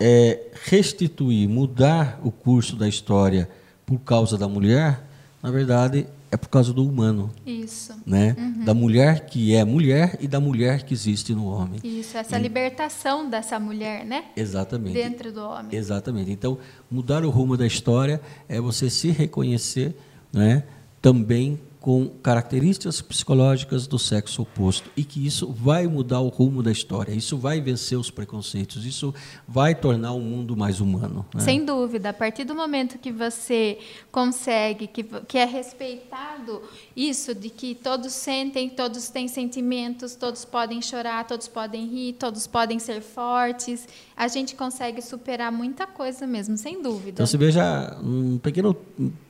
é, 0.00 0.50
restituir, 0.64 1.46
mudar 1.46 2.18
o 2.24 2.30
curso 2.30 2.74
da 2.74 2.88
história 2.88 3.50
por 3.84 3.98
causa 3.98 4.38
da 4.38 4.48
mulher, 4.48 5.04
na 5.42 5.50
verdade 5.50 6.06
é 6.30 6.38
por 6.38 6.48
causa 6.48 6.72
do 6.72 6.84
humano. 6.84 7.30
Isso. 7.44 7.92
Né? 8.04 8.34
Uhum. 8.38 8.64
Da 8.64 8.72
mulher 8.72 9.26
que 9.26 9.54
é 9.54 9.62
mulher 9.62 10.16
e 10.18 10.26
da 10.26 10.40
mulher 10.40 10.84
que 10.84 10.94
existe 10.94 11.34
no 11.34 11.46
homem. 11.46 11.78
Isso, 11.84 12.16
essa 12.16 12.38
e, 12.38 12.42
libertação 12.42 13.28
dessa 13.28 13.60
mulher, 13.60 14.06
né? 14.06 14.24
Exatamente. 14.34 14.94
Dentro 14.94 15.30
do 15.30 15.42
homem. 15.42 15.76
Exatamente. 15.76 16.30
Então, 16.30 16.58
mudar 16.90 17.24
o 17.24 17.30
rumo 17.30 17.58
da 17.58 17.66
história 17.66 18.20
é 18.48 18.58
você 18.58 18.88
se 18.88 19.10
reconhecer 19.10 19.94
né, 20.32 20.64
também 21.00 21.60
com 21.84 22.08
características 22.22 23.02
psicológicas 23.02 23.86
do 23.86 23.98
sexo 23.98 24.40
oposto 24.40 24.90
e 24.96 25.04
que 25.04 25.26
isso 25.26 25.52
vai 25.52 25.86
mudar 25.86 26.20
o 26.20 26.28
rumo 26.28 26.62
da 26.62 26.72
história, 26.72 27.12
isso 27.12 27.36
vai 27.36 27.60
vencer 27.60 27.98
os 27.98 28.10
preconceitos, 28.10 28.86
isso 28.86 29.14
vai 29.46 29.74
tornar 29.74 30.12
o 30.12 30.18
mundo 30.18 30.56
mais 30.56 30.80
humano. 30.80 31.26
Né? 31.34 31.42
Sem 31.42 31.62
dúvida, 31.62 32.08
a 32.08 32.12
partir 32.14 32.44
do 32.44 32.54
momento 32.54 32.96
que 32.96 33.12
você 33.12 33.78
consegue, 34.10 34.86
que, 34.86 35.04
que 35.28 35.36
é 35.36 35.44
respeitado 35.44 36.62
isso 36.96 37.34
de 37.34 37.50
que 37.50 37.74
todos 37.74 38.14
sentem, 38.14 38.70
todos 38.70 39.10
têm 39.10 39.28
sentimentos, 39.28 40.14
todos 40.14 40.42
podem 40.42 40.80
chorar, 40.80 41.26
todos 41.26 41.48
podem 41.48 41.86
rir, 41.86 42.14
todos 42.14 42.46
podem 42.46 42.78
ser 42.78 43.02
fortes, 43.02 43.86
a 44.16 44.26
gente 44.26 44.54
consegue 44.54 45.02
superar 45.02 45.52
muita 45.52 45.86
coisa 45.86 46.26
mesmo, 46.26 46.56
sem 46.56 46.80
dúvida. 46.80 47.10
Então 47.10 47.26
você 47.26 47.36
veja 47.36 47.94
um 48.02 48.38
pequeno 48.38 48.74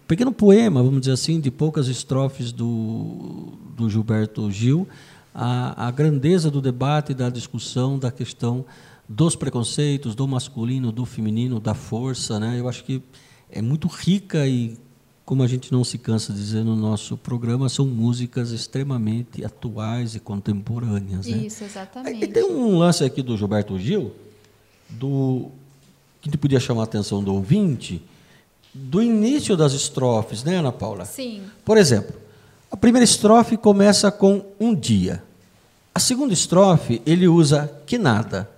pequeno 0.07 0.33
poema, 0.33 0.83
vamos 0.83 1.01
dizer 1.01 1.12
assim, 1.12 1.40
de 1.40 1.51
poucas 1.51 1.88
estrofes 1.88 2.53
do, 2.53 3.53
do 3.77 3.88
Gilberto 3.88 4.51
Gil, 4.51 4.87
a, 5.35 5.88
a 5.88 5.90
grandeza 5.90 6.51
do 6.51 6.61
debate, 6.61 7.12
da 7.12 7.29
discussão, 7.29 7.99
da 7.99 8.11
questão 8.11 8.64
dos 9.09 9.37
preconceitos, 9.37 10.14
do 10.14 10.27
masculino, 10.27 10.93
do 10.93 11.05
feminino, 11.05 11.59
da 11.61 11.75
força. 11.75 12.38
Né? 12.38 12.59
Eu 12.59 12.69
acho 12.69 12.85
que 12.85 13.03
é 13.51 13.61
muito 13.61 13.88
rica 13.88 14.47
e, 14.47 14.79
como 15.25 15.43
a 15.43 15.47
gente 15.47 15.73
não 15.73 15.83
se 15.83 15.99
cansa 15.99 16.33
de 16.33 16.38
dizer 16.38 16.64
no 16.64 16.77
nosso 16.77 17.17
programa, 17.17 17.69
são 17.69 17.87
músicas 17.87 18.51
extremamente 18.51 19.45
atuais 19.45 20.14
e 20.14 20.21
contemporâneas. 20.21 21.27
Né? 21.27 21.38
Isso, 21.38 21.64
exatamente. 21.64 22.25
Aí, 22.25 22.31
tem 22.31 22.45
um 22.45 22.79
lance 22.79 23.05
aqui 23.05 23.23
do 23.23 23.37
Gilberto 23.37 23.79
Gil, 23.79 24.12
do 24.88 25.51
que 26.21 26.38
podia 26.38 26.59
chamar 26.59 26.83
a 26.83 26.85
atenção 26.85 27.23
do 27.23 27.35
ouvinte, 27.35 28.03
do 28.74 29.00
início 29.00 29.56
das 29.56 29.72
estrofes, 29.72 30.42
né, 30.42 30.56
Ana 30.56 30.72
Paula? 30.72 31.04
Sim. 31.04 31.42
Por 31.64 31.78
exemplo, 31.78 32.14
a 32.70 32.76
primeira 32.76 33.04
estrofe 33.04 33.56
começa 33.56 34.10
com 34.10 34.44
um 34.58 34.74
dia. 34.74 35.22
A 35.94 36.00
segunda 36.00 36.34
estrofe 36.34 37.00
ele 37.06 37.28
usa 37.28 37.72
que 37.87 37.96
nada. 37.96 38.50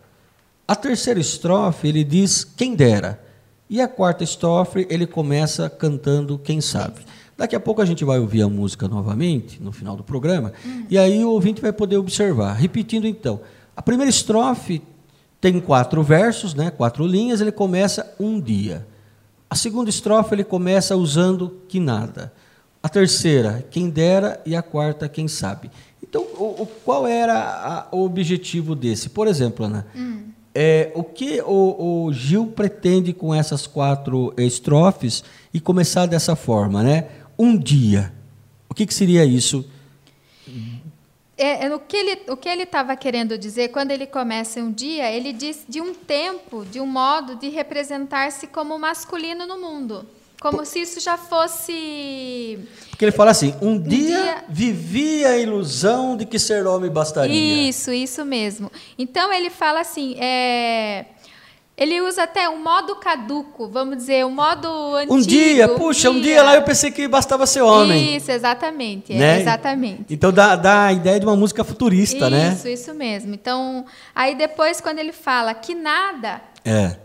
A 0.66 0.74
terceira 0.74 1.20
estrofe 1.20 1.88
ele 1.88 2.02
diz 2.02 2.42
quem 2.42 2.74
dera. 2.74 3.22
E 3.68 3.80
a 3.80 3.86
quarta 3.86 4.24
estrofe 4.24 4.86
ele 4.88 5.06
começa 5.06 5.68
cantando 5.68 6.38
quem 6.38 6.60
sabe. 6.62 7.00
Daqui 7.36 7.54
a 7.54 7.60
pouco 7.60 7.82
a 7.82 7.84
gente 7.84 8.04
vai 8.04 8.18
ouvir 8.18 8.40
a 8.40 8.48
música 8.48 8.88
novamente, 8.88 9.62
no 9.62 9.70
final 9.70 9.94
do 9.94 10.02
programa, 10.02 10.54
uhum. 10.64 10.86
e 10.88 10.96
aí 10.96 11.22
o 11.22 11.30
ouvinte 11.30 11.60
vai 11.60 11.72
poder 11.72 11.98
observar. 11.98 12.54
Repetindo 12.54 13.06
então, 13.06 13.40
a 13.76 13.82
primeira 13.82 14.08
estrofe 14.08 14.80
tem 15.38 15.60
quatro 15.60 16.02
versos, 16.02 16.54
né, 16.54 16.70
quatro 16.70 17.06
linhas, 17.06 17.42
ele 17.42 17.52
começa 17.52 18.14
um 18.18 18.40
dia. 18.40 18.86
A 19.48 19.54
segunda 19.54 19.88
estrofe 19.88 20.34
ele 20.34 20.44
começa 20.44 20.96
usando 20.96 21.62
que 21.68 21.78
nada. 21.78 22.32
A 22.82 22.88
terceira, 22.88 23.66
quem 23.70 23.88
dera, 23.88 24.40
e 24.46 24.54
a 24.54 24.62
quarta, 24.62 25.08
quem 25.08 25.26
sabe. 25.28 25.70
Então, 26.02 26.22
o, 26.22 26.62
o 26.62 26.66
qual 26.84 27.06
era 27.06 27.34
a, 27.34 27.88
o 27.96 28.04
objetivo 28.04 28.74
desse? 28.74 29.08
Por 29.08 29.26
exemplo, 29.26 29.66
Ana, 29.66 29.86
hum. 29.94 30.28
é, 30.54 30.92
o 30.94 31.02
que 31.02 31.40
o, 31.42 32.06
o, 32.06 32.12
Gil 32.12 32.46
pretende 32.46 33.12
com 33.12 33.34
essas 33.34 33.66
quatro 33.66 34.32
estrofes 34.36 35.24
e 35.52 35.58
começar 35.58 36.06
dessa 36.06 36.36
forma, 36.36 36.82
né? 36.82 37.08
Um 37.38 37.56
dia. 37.56 38.12
O 38.68 38.74
que, 38.74 38.86
que 38.86 38.94
seria 38.94 39.24
isso? 39.24 39.64
É, 41.38 41.66
é, 41.66 41.74
o 41.74 41.78
que 41.78 41.96
ele 41.96 42.22
o 42.28 42.36
que 42.36 42.48
ele 42.48 42.62
estava 42.62 42.96
querendo 42.96 43.36
dizer 43.36 43.68
quando 43.68 43.90
ele 43.90 44.06
começa 44.06 44.58
um 44.58 44.72
dia 44.72 45.10
ele 45.12 45.34
diz 45.34 45.64
de 45.68 45.82
um 45.82 45.92
tempo 45.92 46.64
de 46.64 46.80
um 46.80 46.86
modo 46.86 47.36
de 47.36 47.50
representar-se 47.50 48.46
como 48.46 48.78
masculino 48.78 49.46
no 49.46 49.58
mundo 49.58 50.06
como 50.40 50.58
Por... 50.58 50.66
se 50.66 50.80
isso 50.80 50.98
já 50.98 51.18
fosse 51.18 52.58
porque 52.88 53.04
ele 53.04 53.12
fala 53.12 53.32
assim 53.32 53.54
um, 53.60 53.72
um 53.72 53.78
dia, 53.78 54.16
dia, 54.16 54.44
vivia 54.48 55.28
a 55.28 55.36
ilusão 55.36 56.16
de 56.16 56.24
que 56.24 56.38
ser 56.38 56.66
homem 56.66 56.90
bastaria. 56.90 57.68
Isso 57.68 57.92
isso 57.92 58.24
mesmo. 58.24 58.72
Então 58.98 59.30
ele 59.30 59.50
fala 59.50 59.80
assim 59.80 60.16
é 60.18 61.04
ele 61.76 62.00
usa 62.00 62.22
até 62.22 62.48
um 62.48 62.62
modo 62.62 62.96
caduco, 62.96 63.68
vamos 63.68 63.98
dizer, 63.98 64.24
um 64.24 64.30
modo 64.30 64.66
antigo. 64.94 65.14
Um 65.14 65.20
dia, 65.20 65.68
puxa, 65.68 66.08
um 66.08 66.18
dia 66.18 66.42
lá 66.42 66.54
eu 66.54 66.62
pensei 66.62 66.90
que 66.90 67.06
bastava 67.06 67.46
ser 67.46 67.60
homem. 67.60 68.16
Isso, 68.16 68.30
exatamente. 68.30 69.12
É, 69.12 69.18
né? 69.18 69.40
exatamente. 69.42 70.06
Então 70.08 70.32
dá, 70.32 70.56
dá 70.56 70.86
a 70.86 70.92
ideia 70.94 71.20
de 71.20 71.26
uma 71.26 71.36
música 71.36 71.62
futurista, 71.62 72.16
isso, 72.16 72.30
né? 72.30 72.52
Isso, 72.54 72.68
isso 72.68 72.94
mesmo. 72.94 73.34
Então, 73.34 73.84
aí 74.14 74.34
depois, 74.34 74.80
quando 74.80 75.00
ele 75.00 75.12
fala 75.12 75.52
que 75.52 75.74
nada. 75.74 76.40
É. 76.64 76.96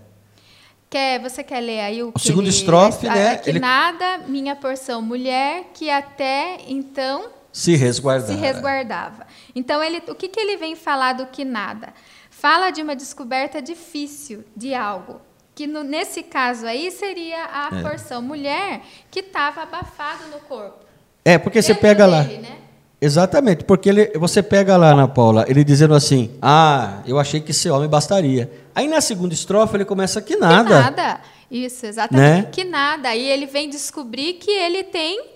Quer, 0.90 1.20
você 1.20 1.44
quer 1.44 1.60
ler 1.60 1.82
aí 1.82 2.04
o, 2.04 2.14
o 2.16 2.20
segundo 2.20 2.48
estrofe, 2.48 3.08
né? 3.08 3.36
Que 3.38 3.50
ele... 3.50 3.60
nada, 3.60 4.20
minha 4.28 4.56
porção 4.56 5.02
mulher, 5.02 5.66
que 5.74 5.90
até 5.90 6.60
então 6.68 7.26
se 7.52 7.76
resguardava. 7.76 8.34
Se 8.34 8.40
resguardava. 8.40 9.28
Então, 9.54 9.84
ele, 9.84 10.02
o 10.08 10.16
que, 10.16 10.30
que 10.30 10.40
ele 10.40 10.56
vem 10.56 10.76
falar 10.78 11.14
do 11.14 11.26
que 11.26 11.44
nada? 11.44 11.94
Fala 12.42 12.72
de 12.72 12.82
uma 12.82 12.96
descoberta 12.96 13.62
difícil 13.62 14.44
de 14.58 14.74
algo. 14.74 15.22
Que 15.54 15.68
no, 15.68 15.84
nesse 15.84 16.24
caso 16.24 16.66
aí 16.66 16.90
seria 16.90 17.46
a 17.46 17.70
é. 17.72 17.82
porção 17.84 18.20
mulher 18.20 18.82
que 19.12 19.20
estava 19.20 19.62
abafado 19.62 20.24
no 20.32 20.40
corpo. 20.40 20.84
É, 21.24 21.38
porque 21.38 21.62
você 21.62 21.76
pega 21.76 22.06
dele, 22.08 22.38
lá. 22.38 22.50
Né? 22.50 22.58
Exatamente, 23.00 23.64
porque 23.64 23.90
ele, 23.90 24.18
você 24.18 24.42
pega 24.42 24.76
lá 24.76 24.96
na 24.96 25.08
Paula, 25.08 25.46
ele 25.48 25.64
dizendo 25.64 25.94
assim: 25.94 26.32
Ah, 26.42 27.04
eu 27.06 27.20
achei 27.20 27.40
que 27.40 27.52
esse 27.52 27.70
homem 27.70 27.88
bastaria. 27.88 28.52
Aí 28.74 28.88
na 28.88 29.02
segunda 29.02 29.36
estrofe 29.36 29.78
ele 29.78 29.86
começa 29.86 30.20
que 30.20 30.36
nada. 30.36 30.70
Que 30.70 30.84
nada. 30.84 31.22
Isso, 31.52 31.86
exatamente. 31.86 32.46
Né? 32.46 32.50
Que 32.52 32.64
nada. 32.64 33.10
Aí 33.10 33.30
ele 33.30 33.46
vem 33.46 33.70
descobrir 33.70 34.34
que 34.34 34.50
ele 34.50 34.84
tem 34.84 35.31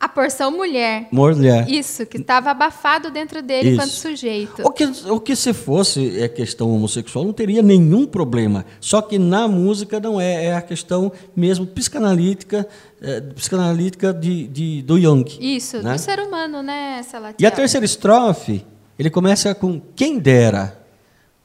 a 0.00 0.08
porção 0.08 0.50
mulher. 0.50 1.08
Mulher. 1.12 1.70
Isso, 1.70 2.06
que 2.06 2.16
estava 2.16 2.50
abafado 2.50 3.10
dentro 3.10 3.42
dele 3.42 3.68
Isso. 3.68 3.74
enquanto 3.74 3.90
sujeito. 3.90 4.62
O 4.62 4.70
que, 4.72 4.84
o 4.84 5.20
que 5.20 5.36
se 5.36 5.52
fosse 5.52 6.18
é 6.18 6.26
questão 6.26 6.74
homossexual, 6.74 7.22
não 7.22 7.34
teria 7.34 7.60
nenhum 7.60 8.06
problema. 8.06 8.64
Só 8.80 9.02
que 9.02 9.18
na 9.18 9.46
música 9.46 10.00
não 10.00 10.18
é, 10.18 10.46
é 10.46 10.56
a 10.56 10.62
questão 10.62 11.12
mesmo 11.36 11.66
psicanalítica, 11.66 12.66
é, 13.02 13.20
psicanalítica 13.20 14.14
de, 14.14 14.48
de, 14.48 14.82
do 14.82 14.98
Jung. 14.98 15.30
Isso, 15.38 15.82
né? 15.82 15.92
do 15.92 15.98
ser 15.98 16.18
humano, 16.18 16.62
né, 16.62 17.02
Salatiel? 17.02 17.36
E 17.38 17.46
a 17.46 17.50
terceira 17.50 17.84
estrofe, 17.84 18.64
ele 18.98 19.10
começa 19.10 19.54
com 19.54 19.78
quem 19.94 20.18
dera 20.18 20.79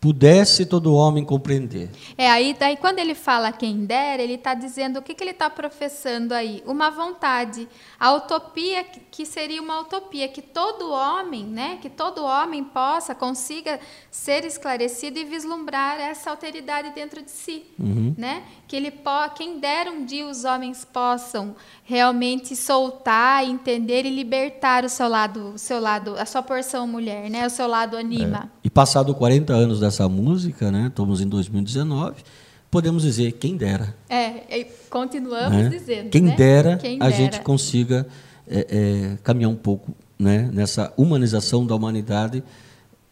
pudesse 0.05 0.67
todo 0.67 0.93
homem 0.93 1.25
compreender. 1.25 1.89
É, 2.15 2.29
aí 2.29 2.55
daí 2.57 2.77
quando 2.77 2.99
ele 2.99 3.15
fala 3.15 3.51
quem 3.51 3.87
dera, 3.87 4.21
ele 4.21 4.35
está 4.35 4.53
dizendo 4.53 4.99
o 4.99 5.01
que, 5.01 5.15
que 5.15 5.23
ele 5.23 5.31
está 5.31 5.49
professando 5.49 6.31
aí? 6.31 6.61
Uma 6.67 6.91
vontade, 6.91 7.67
a 7.99 8.13
utopia 8.13 8.83
que 9.09 9.25
seria 9.25 9.59
uma 9.59 9.79
utopia, 9.79 10.27
que 10.27 10.43
todo 10.43 10.91
homem, 10.91 11.43
né, 11.43 11.79
que 11.81 11.89
todo 11.89 12.23
homem 12.23 12.63
possa, 12.63 13.15
consiga 13.15 13.79
ser 14.11 14.45
esclarecido 14.45 15.17
e 15.17 15.25
vislumbrar 15.25 15.99
essa 15.99 16.29
alteridade 16.29 16.91
dentro 16.91 17.23
de 17.23 17.31
si, 17.31 17.63
uhum. 17.79 18.13
né? 18.15 18.43
Que 18.67 18.75
ele 18.75 18.91
po 18.91 19.29
quem 19.35 19.59
dera 19.59 19.89
um 19.89 20.05
dia 20.05 20.27
os 20.27 20.43
homens 20.43 20.85
possam 20.85 21.55
realmente 21.83 22.55
soltar, 22.55 23.43
entender 23.43 24.05
e 24.05 24.11
libertar 24.11 24.85
o 24.85 24.89
seu 24.89 25.07
lado, 25.07 25.53
o 25.55 25.57
seu 25.57 25.79
lado, 25.79 26.15
a 26.15 26.27
sua 26.27 26.43
porção 26.43 26.85
mulher, 26.85 27.27
né, 27.27 27.47
o 27.47 27.49
seu 27.49 27.67
lado 27.67 27.97
anima. 27.97 28.51
É. 28.63 28.64
Passado 28.75 29.15
40 29.15 29.53
anos 29.53 29.79
dessa 29.79 30.03
essa 30.03 30.09
música, 30.09 30.69
né? 30.69 30.87
Estamos 30.87 31.21
em 31.21 31.29
2019. 31.29 32.21
Podemos 32.69 33.03
dizer 33.03 33.31
quem 33.31 33.55
dera. 33.55 33.95
É, 34.09 34.67
continuamos 34.89 35.57
né? 35.57 35.69
dizendo. 35.69 36.09
Quem, 36.09 36.23
né? 36.23 36.35
dera 36.35 36.75
quem 36.75 37.01
a 37.01 37.09
gente 37.09 37.39
consiga 37.39 38.05
é, 38.45 38.67
é, 38.69 39.17
caminhar 39.23 39.49
um 39.49 39.55
pouco 39.55 39.95
né? 40.19 40.49
nessa 40.51 40.91
humanização 40.97 41.65
da 41.65 41.73
humanidade, 41.73 42.43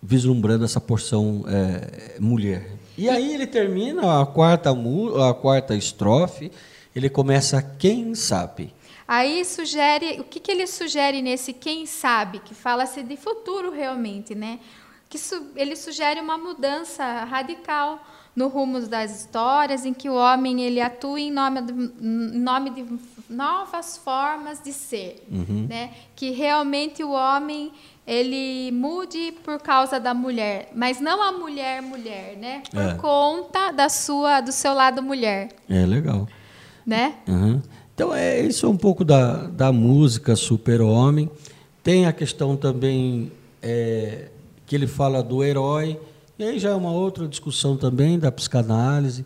vislumbrando 0.02 0.66
essa 0.66 0.82
porção 0.82 1.46
é, 1.48 2.20
mulher. 2.20 2.72
E 2.98 3.08
aí 3.08 3.34
ele 3.34 3.48
termina 3.48 4.22
a 4.22 4.26
quarta, 4.26 4.70
a 4.70 5.34
quarta 5.34 5.74
estrofe, 5.76 6.52
ele 6.94 7.10
começa 7.10 7.62
quem 7.62 8.14
sabe. 8.16 8.74
Aí 9.08 9.46
sugere, 9.46 10.20
o 10.20 10.26
que, 10.26 10.42
que 10.42 10.52
ele 10.52 10.68
sugere 10.68 11.22
nesse 11.22 11.54
quem 11.54 11.86
sabe, 11.86 12.40
que 12.40 12.54
fala-se 12.54 13.02
de 13.02 13.16
futuro 13.16 13.72
realmente, 13.72 14.36
né? 14.36 14.60
Que 15.14 15.20
su 15.20 15.44
ele 15.56 15.76
sugere 15.76 16.20
uma 16.20 16.40
mudança 16.40 17.24
radical 17.26 18.04
no 18.36 18.48
rumo 18.48 18.80
das 18.88 19.22
histórias, 19.22 19.86
em 19.86 19.94
que 19.94 20.10
o 20.10 20.16
homem 20.16 20.64
ele 20.64 20.82
atua 20.82 21.20
em 21.20 21.30
nome 21.30 21.62
de, 21.62 21.72
em 21.72 22.40
nome 22.40 22.72
de 22.72 22.84
novas 23.30 23.96
formas 23.96 24.60
de 24.60 24.74
ser, 24.74 25.24
uhum. 25.32 25.68
né? 25.70 25.92
Que 26.16 26.32
realmente 26.32 27.04
o 27.04 27.12
homem 27.12 27.72
ele 28.08 28.72
mude 28.72 29.36
por 29.44 29.60
causa 29.60 30.00
da 30.00 30.16
mulher, 30.16 30.72
mas 30.74 31.00
não 31.00 31.22
a 31.22 31.32
mulher 31.32 31.84
mulher, 31.84 32.36
né? 32.36 32.64
Por 32.72 32.82
é. 32.82 32.96
conta 32.96 33.70
da 33.70 33.90
sua 33.90 34.42
do 34.42 34.52
seu 34.52 34.74
lado 34.74 35.04
mulher. 35.04 35.50
É 35.70 35.86
legal, 35.86 36.28
né? 36.84 37.18
Uhum. 37.28 37.62
Então 37.94 38.12
é 38.12 38.42
isso 38.42 38.66
é 38.66 38.70
um 38.70 38.78
pouco 38.78 39.06
da, 39.06 39.46
da 39.46 39.72
música 39.72 40.36
Super 40.36 40.82
Homem. 40.82 41.30
Tem 41.84 42.08
a 42.08 42.12
questão 42.12 42.58
também 42.58 43.32
é, 43.62 44.30
que 44.74 44.78
ele 44.78 44.88
fala 44.88 45.22
do 45.22 45.44
herói, 45.44 46.00
e 46.40 46.44
aí 46.44 46.58
já 46.58 46.72
é 46.72 46.74
uma 46.74 46.90
outra 46.90 47.28
discussão 47.28 47.78
também 47.78 48.18
da 48.18 48.32
psicanálise, 48.32 49.24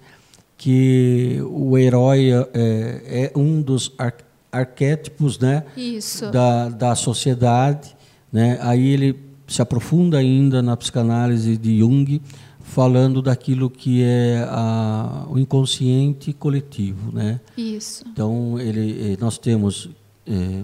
que 0.58 1.40
o 1.50 1.78
herói 1.78 2.32
é, 2.54 3.32
é 3.32 3.32
um 3.34 3.62
dos 3.62 3.94
ar, 3.98 4.14
arquétipos 4.52 5.40
né, 5.40 5.64
Isso. 5.78 6.30
Da, 6.32 6.68
da 6.68 6.96
sociedade. 6.96 7.96
Né? 8.30 8.60
Aí 8.62 8.90
ele 8.90 9.18
se 9.48 9.62
aprofunda 9.62 10.18
ainda 10.18 10.62
na 10.62 10.76
psicanálise 10.76 11.56
de 11.56 11.80
Jung, 11.80 12.22
falando 12.60 13.22
daquilo 13.22 13.70
que 13.70 14.04
é 14.04 14.46
a, 14.50 15.28
o 15.30 15.40
inconsciente 15.40 16.34
coletivo, 16.34 17.14
né? 17.14 17.40
Isso. 17.58 18.04
Então 18.12 18.60
ele, 18.60 19.14
eh, 19.14 19.18
nós 19.18 19.38
temos 19.38 19.90
é, 20.28 20.64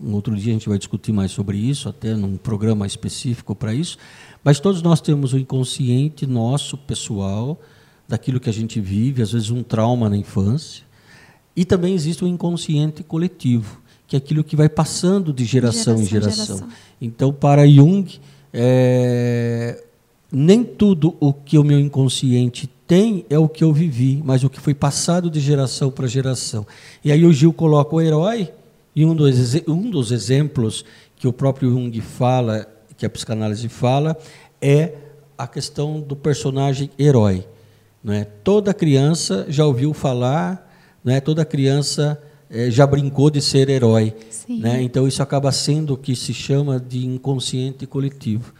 um 0.00 0.14
outro 0.14 0.34
dia 0.36 0.52
a 0.52 0.54
gente 0.54 0.68
vai 0.68 0.78
discutir 0.78 1.12
mais 1.12 1.30
sobre 1.30 1.58
isso, 1.58 1.88
até 1.88 2.14
num 2.14 2.36
programa 2.36 2.86
específico 2.86 3.54
para 3.54 3.74
isso. 3.74 3.98
Mas 4.42 4.60
todos 4.60 4.82
nós 4.82 5.00
temos 5.00 5.32
o 5.32 5.38
inconsciente 5.38 6.26
nosso, 6.26 6.76
pessoal, 6.76 7.60
daquilo 8.08 8.40
que 8.40 8.48
a 8.48 8.52
gente 8.52 8.80
vive, 8.80 9.22
às 9.22 9.32
vezes 9.32 9.50
um 9.50 9.62
trauma 9.62 10.08
na 10.08 10.16
infância. 10.16 10.84
E 11.54 11.64
também 11.64 11.94
existe 11.94 12.24
o 12.24 12.26
inconsciente 12.26 13.02
coletivo, 13.02 13.80
que 14.06 14.16
é 14.16 14.18
aquilo 14.18 14.42
que 14.42 14.56
vai 14.56 14.68
passando 14.68 15.32
de 15.32 15.44
geração, 15.44 15.98
geração 15.98 16.02
em 16.02 16.06
geração. 16.06 16.56
geração. 16.56 16.68
Então, 17.00 17.32
para 17.32 17.66
Jung, 17.66 18.18
é, 18.52 19.84
nem 20.30 20.64
tudo 20.64 21.14
o 21.20 21.32
que 21.32 21.58
o 21.58 21.64
meu 21.64 21.78
inconsciente 21.78 22.68
tem 22.86 23.24
é 23.28 23.38
o 23.38 23.48
que 23.48 23.62
eu 23.62 23.72
vivi, 23.72 24.22
mas 24.24 24.42
o 24.42 24.50
que 24.50 24.60
foi 24.60 24.74
passado 24.74 25.30
de 25.30 25.40
geração 25.40 25.90
para 25.90 26.06
geração. 26.06 26.66
E 27.04 27.12
aí 27.12 27.24
o 27.24 27.32
Gil 27.32 27.52
coloca 27.52 27.94
o 27.94 28.00
herói 28.00 28.50
e 28.94 29.04
um 29.04 29.14
dos, 29.14 29.54
um 29.66 29.90
dos 29.90 30.12
exemplos 30.12 30.84
que 31.16 31.26
o 31.26 31.32
próprio 31.32 31.70
Jung 31.70 32.00
fala, 32.00 32.66
que 32.96 33.06
a 33.06 33.10
psicanálise 33.10 33.68
fala, 33.68 34.16
é 34.60 34.94
a 35.36 35.46
questão 35.46 36.00
do 36.00 36.14
personagem 36.14 36.90
herói. 36.98 37.46
Né? 38.02 38.26
Toda 38.44 38.74
criança 38.74 39.46
já 39.48 39.64
ouviu 39.64 39.94
falar, 39.94 40.70
né? 41.04 41.20
toda 41.20 41.44
criança 41.44 42.20
é, 42.50 42.70
já 42.70 42.86
brincou 42.86 43.30
de 43.30 43.40
ser 43.40 43.68
herói. 43.68 44.14
Né? 44.48 44.82
Então, 44.82 45.08
isso 45.08 45.22
acaba 45.22 45.50
sendo 45.52 45.94
o 45.94 45.96
que 45.96 46.14
se 46.14 46.34
chama 46.34 46.78
de 46.78 47.06
inconsciente 47.06 47.86
coletivo. 47.86 48.52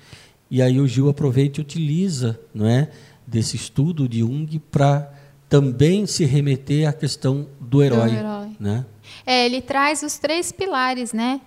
E 0.51 0.62
aí 0.62 0.81
o 0.81 0.87
Gil 0.87 1.09
aproveita 1.09 1.61
e 1.61 1.62
utiliza 1.62 2.38
não 2.55 2.66
é, 2.66 2.88
desse 3.27 3.57
estudo 3.57 4.09
de 4.09 4.21
Jung 4.21 4.59
para 4.71 5.12
também 5.49 6.07
se 6.07 6.25
remeter 6.25 6.88
à 6.88 6.92
questão 6.92 7.47
do 7.61 7.83
herói. 7.83 8.11
Do 8.11 8.16
herói. 8.16 8.49
Né? 8.59 8.87
É, 9.27 9.46
ele 9.46 9.61
traz 9.61 10.03
os 10.03 10.18
três 10.18 10.53
pilares, 10.53 11.12
né? 11.12 11.40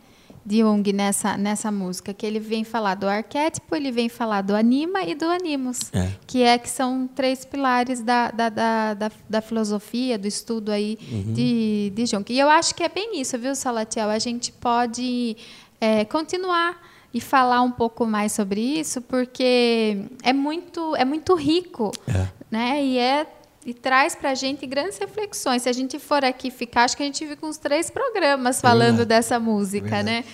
de 0.47 0.59
Jung 0.59 0.93
nessa, 0.93 1.35
nessa 1.37 1.71
música, 1.71 2.13
que 2.13 2.23
ele 2.23 2.39
vem 2.39 2.63
falar 2.63 2.93
do 2.93 3.07
arquétipo, 3.07 3.75
ele 3.75 3.91
vem 3.91 4.07
falar 4.07 4.43
do 4.43 4.55
anima 4.55 5.01
e 5.01 5.15
do 5.15 5.25
animus, 5.25 5.91
É. 5.91 6.11
que 6.27 6.43
é 6.43 6.59
que 6.59 6.69
são 6.69 7.07
três 7.07 7.43
pilares 7.43 7.99
da, 8.03 8.29
da, 8.29 8.49
da, 8.49 8.93
da, 8.93 9.11
da 9.27 9.41
filosofia, 9.41 10.19
do 10.19 10.27
estudo 10.27 10.71
aí 10.71 10.99
de, 11.33 11.91
de 11.95 12.05
Jung. 12.05 12.23
E 12.31 12.37
eu 12.39 12.47
acho 12.47 12.75
que 12.75 12.83
é 12.83 12.89
bem 12.89 13.19
isso, 13.19 13.35
viu, 13.39 13.55
Salatiel? 13.55 14.07
A 14.07 14.19
gente 14.19 14.51
pode 14.51 15.35
é, 15.81 16.05
continuar 16.05 16.79
e 17.11 17.19
falar 17.19 17.61
um 17.63 17.71
pouco 17.71 18.05
mais 18.05 18.31
sobre 18.31 18.61
isso, 18.61 19.01
porque 19.01 19.97
é 20.21 20.31
muito, 20.31 20.95
é 20.95 21.03
muito 21.03 21.33
rico, 21.33 21.91
É. 22.07 22.27
né? 22.51 22.83
E 22.85 22.99
é 22.99 23.25
e 23.65 23.73
traz 23.73 24.13
para 24.13 24.31
a 24.31 24.35
gente 24.35 24.65
grandes 24.67 24.97
reflexões. 24.97 25.63
Se 25.63 25.69
a 25.69 25.73
gente 25.73 25.97
for 25.97 26.23
aqui 26.23 26.51
ficar, 26.51 26.83
acho 26.83 26.95
que 26.95 27.03
a 27.03 27.05
gente 27.05 27.25
fica 27.25 27.45
uns 27.45 27.57
três 27.57 27.89
programas 27.89 28.61
falando 28.61 28.97
verdade. 28.97 29.09
dessa 29.09 29.39
música, 29.39 29.87
Verdade. 29.87 30.05
né? 30.05 30.25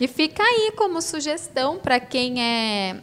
E 0.00 0.08
fica 0.08 0.42
aí 0.42 0.72
como 0.76 1.00
sugestão 1.00 1.78
para 1.78 2.00
quem 2.00 2.42
é 2.42 2.96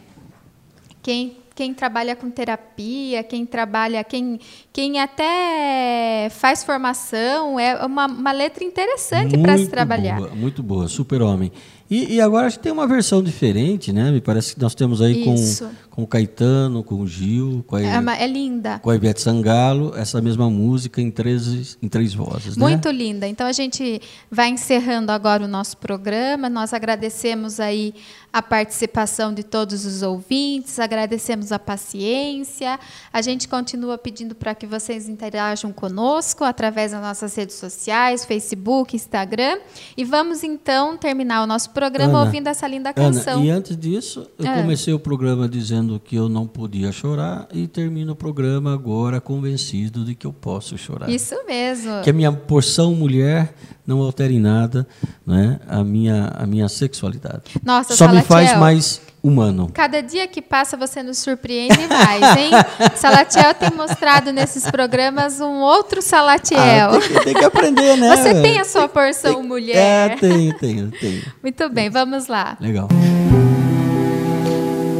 quem, 1.00 1.36
quem 1.54 1.72
trabalha 1.72 2.14
com 2.14 2.30
terapia, 2.30 3.22
quem 3.22 3.46
trabalha, 3.46 4.04
quem, 4.04 4.38
quem 4.72 5.00
até 5.00 6.28
faz 6.30 6.62
formação, 6.62 7.58
é 7.58 7.84
uma, 7.86 8.06
uma 8.06 8.32
letra 8.32 8.62
interessante 8.62 9.38
para 9.38 9.56
se 9.56 9.68
trabalhar. 9.68 10.18
Boa, 10.18 10.34
muito 10.34 10.62
boa, 10.62 10.86
super 10.86 11.22
homem. 11.22 11.50
E, 11.90 12.16
e 12.16 12.20
agora 12.20 12.48
a 12.48 12.50
gente 12.50 12.60
tem 12.60 12.70
uma 12.70 12.86
versão 12.86 13.22
diferente, 13.22 13.92
né? 13.92 14.10
Me 14.10 14.20
parece 14.20 14.54
que 14.54 14.60
nós 14.60 14.74
temos 14.74 15.00
aí 15.00 15.24
com, 15.24 15.34
Isso. 15.34 15.70
com 15.87 15.87
o 16.02 16.06
Caetano, 16.06 16.84
com 16.84 16.96
o 17.00 17.06
Gil, 17.06 17.64
com 17.66 17.74
a, 17.76 17.82
É, 17.82 18.00
é 18.20 18.26
linda. 18.26 18.78
com 18.78 18.88
a 18.90 18.94
Ivete 18.94 19.20
Sangalo, 19.20 19.92
essa 19.96 20.20
mesma 20.22 20.48
música 20.48 21.00
em 21.00 21.10
três, 21.10 21.76
em 21.82 21.88
três 21.88 22.14
vozes, 22.14 22.56
né? 22.56 22.66
Muito 22.68 22.88
linda. 22.90 23.26
Então 23.26 23.46
a 23.46 23.52
gente 23.52 24.00
vai 24.30 24.48
encerrando 24.48 25.10
agora 25.10 25.44
o 25.44 25.48
nosso 25.48 25.76
programa. 25.76 26.48
Nós 26.48 26.72
agradecemos 26.72 27.58
aí 27.58 27.94
a 28.32 28.42
participação 28.42 29.32
de 29.34 29.42
todos 29.42 29.84
os 29.86 30.02
ouvintes, 30.02 30.78
agradecemos 30.78 31.50
a 31.50 31.58
paciência. 31.58 32.78
A 33.12 33.20
gente 33.22 33.48
continua 33.48 33.96
pedindo 33.98 34.34
para 34.34 34.54
que 34.54 34.66
vocês 34.66 35.08
interajam 35.08 35.72
conosco 35.72 36.44
através 36.44 36.92
das 36.92 37.00
nossas 37.00 37.34
redes 37.34 37.56
sociais, 37.56 38.24
Facebook, 38.24 38.94
Instagram. 38.94 39.58
E 39.96 40.04
vamos 40.04 40.44
então 40.44 40.96
terminar 40.96 41.42
o 41.42 41.46
nosso 41.46 41.70
programa 41.70 42.18
Ana, 42.18 42.24
ouvindo 42.26 42.46
essa 42.48 42.68
linda 42.68 42.90
Ana, 42.94 42.94
canção. 42.94 43.44
e 43.44 43.50
antes 43.50 43.76
disso, 43.76 44.26
eu 44.38 44.46
É. 44.46 44.60
comecei 44.60 44.92
o 44.94 44.98
programa 45.00 45.48
dizendo 45.48 45.87
que 45.96 46.16
eu 46.16 46.28
não 46.28 46.44
podia 46.44 46.90
chorar 46.90 47.46
e 47.52 47.68
termino 47.68 48.14
o 48.14 48.16
programa 48.16 48.74
agora 48.74 49.20
convencido 49.20 50.04
de 50.04 50.16
que 50.16 50.26
eu 50.26 50.32
posso 50.32 50.76
chorar. 50.76 51.08
Isso 51.08 51.36
mesmo. 51.46 52.02
Que 52.02 52.10
a 52.10 52.12
minha 52.12 52.32
porção 52.32 52.92
mulher 52.96 53.54
não 53.86 54.02
altera 54.02 54.32
em 54.32 54.40
nada 54.40 54.84
né, 55.24 55.60
a, 55.68 55.84
minha, 55.84 56.32
a 56.34 56.44
minha 56.44 56.68
sexualidade. 56.68 57.52
Nossa, 57.64 57.94
Só 57.94 58.08
me 58.08 58.22
faz 58.22 58.58
mais 58.58 59.00
humano. 59.22 59.70
Cada 59.72 60.00
dia 60.00 60.26
que 60.26 60.40
passa 60.40 60.76
você 60.76 61.02
nos 61.02 61.18
surpreende 61.18 61.86
mais, 61.86 62.36
hein? 62.36 62.50
Salatiel 62.96 63.54
tem 63.54 63.70
mostrado 63.70 64.32
nesses 64.32 64.70
programas 64.70 65.40
um 65.40 65.60
outro 65.60 66.02
Salatiel. 66.02 66.90
Ah, 66.90 66.98
tem, 67.00 67.00
que, 67.00 67.24
tem 67.24 67.34
que 67.34 67.44
aprender, 67.44 67.96
né? 67.96 68.16
Você 68.16 68.42
tem 68.42 68.58
a 68.58 68.64
sua 68.64 68.88
porção 68.88 69.42
mulher. 69.42 70.12
É, 70.12 70.16
tenho, 70.16 70.58
tenho, 70.58 70.90
tenho. 70.90 71.22
Muito 71.42 71.68
bem, 71.68 71.90
vamos 71.90 72.26
lá. 72.26 72.56
Legal. 72.60 72.88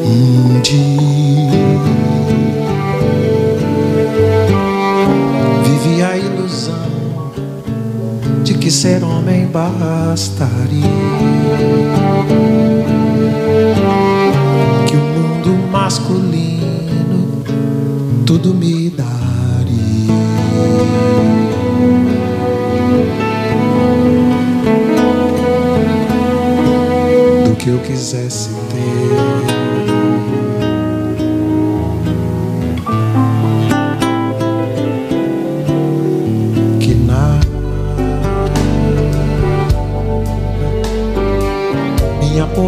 Um 0.01 0.48
que 8.69 8.73
ser 8.75 9.03
homem 9.03 9.47
bastaria, 9.47 10.83
que 14.87 14.95
o 14.95 15.01
mundo 15.01 15.71
masculino 15.73 17.43
tudo 18.27 18.53
me 18.53 18.91
daria. 18.91 19.07
Do 27.47 27.57
que 27.57 27.71
eu 27.71 27.79
quisesse 27.79 28.58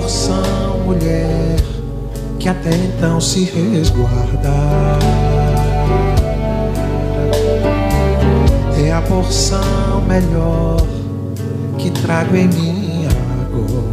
porção 0.00 0.80
mulher 0.86 1.56
que 2.38 2.48
até 2.48 2.70
então 2.74 3.20
se 3.20 3.44
resguarda 3.44 4.48
é 8.82 8.92
a 8.92 9.02
porção 9.02 10.00
melhor 10.08 10.80
que 11.76 11.90
trago 11.90 12.34
em 12.34 12.48
mim 12.48 13.06
agora 13.42 13.84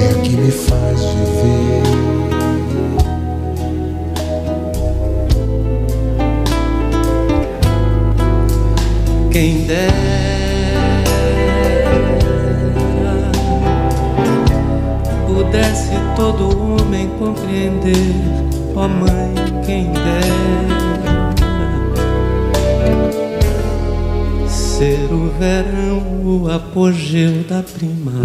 é 0.00 0.10
a 0.10 0.22
que 0.22 0.36
me 0.36 0.50
faz 0.50 1.02
viver 1.02 1.21
Quem 9.32 9.64
dera 9.64 9.92
pudesse 15.26 15.92
todo 16.14 16.50
homem 16.60 17.08
compreender, 17.18 18.12
ó 18.76 18.86
mãe, 18.86 19.32
quem 19.64 19.90
dera 19.90 20.82
ser 24.46 25.10
o 25.10 25.30
verão 25.38 26.02
o 26.26 26.50
apogeu 26.50 27.42
da 27.48 27.62
primavera. 27.62 28.22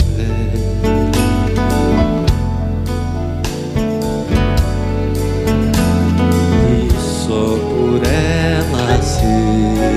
Só 6.99 7.57
por 7.57 8.01
ela 8.05 9.01
ser 9.01 9.96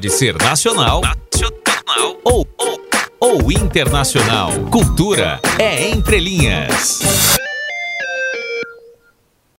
Pode 0.00 0.12
ser 0.14 0.34
nacional, 0.42 1.02
nacional 1.02 2.16
ou, 2.24 2.48
ou, 2.56 2.80
ou 3.20 3.52
internacional. 3.52 4.50
Cultura 4.70 5.38
é 5.58 5.90
entre 5.90 6.18
linhas. 6.18 7.38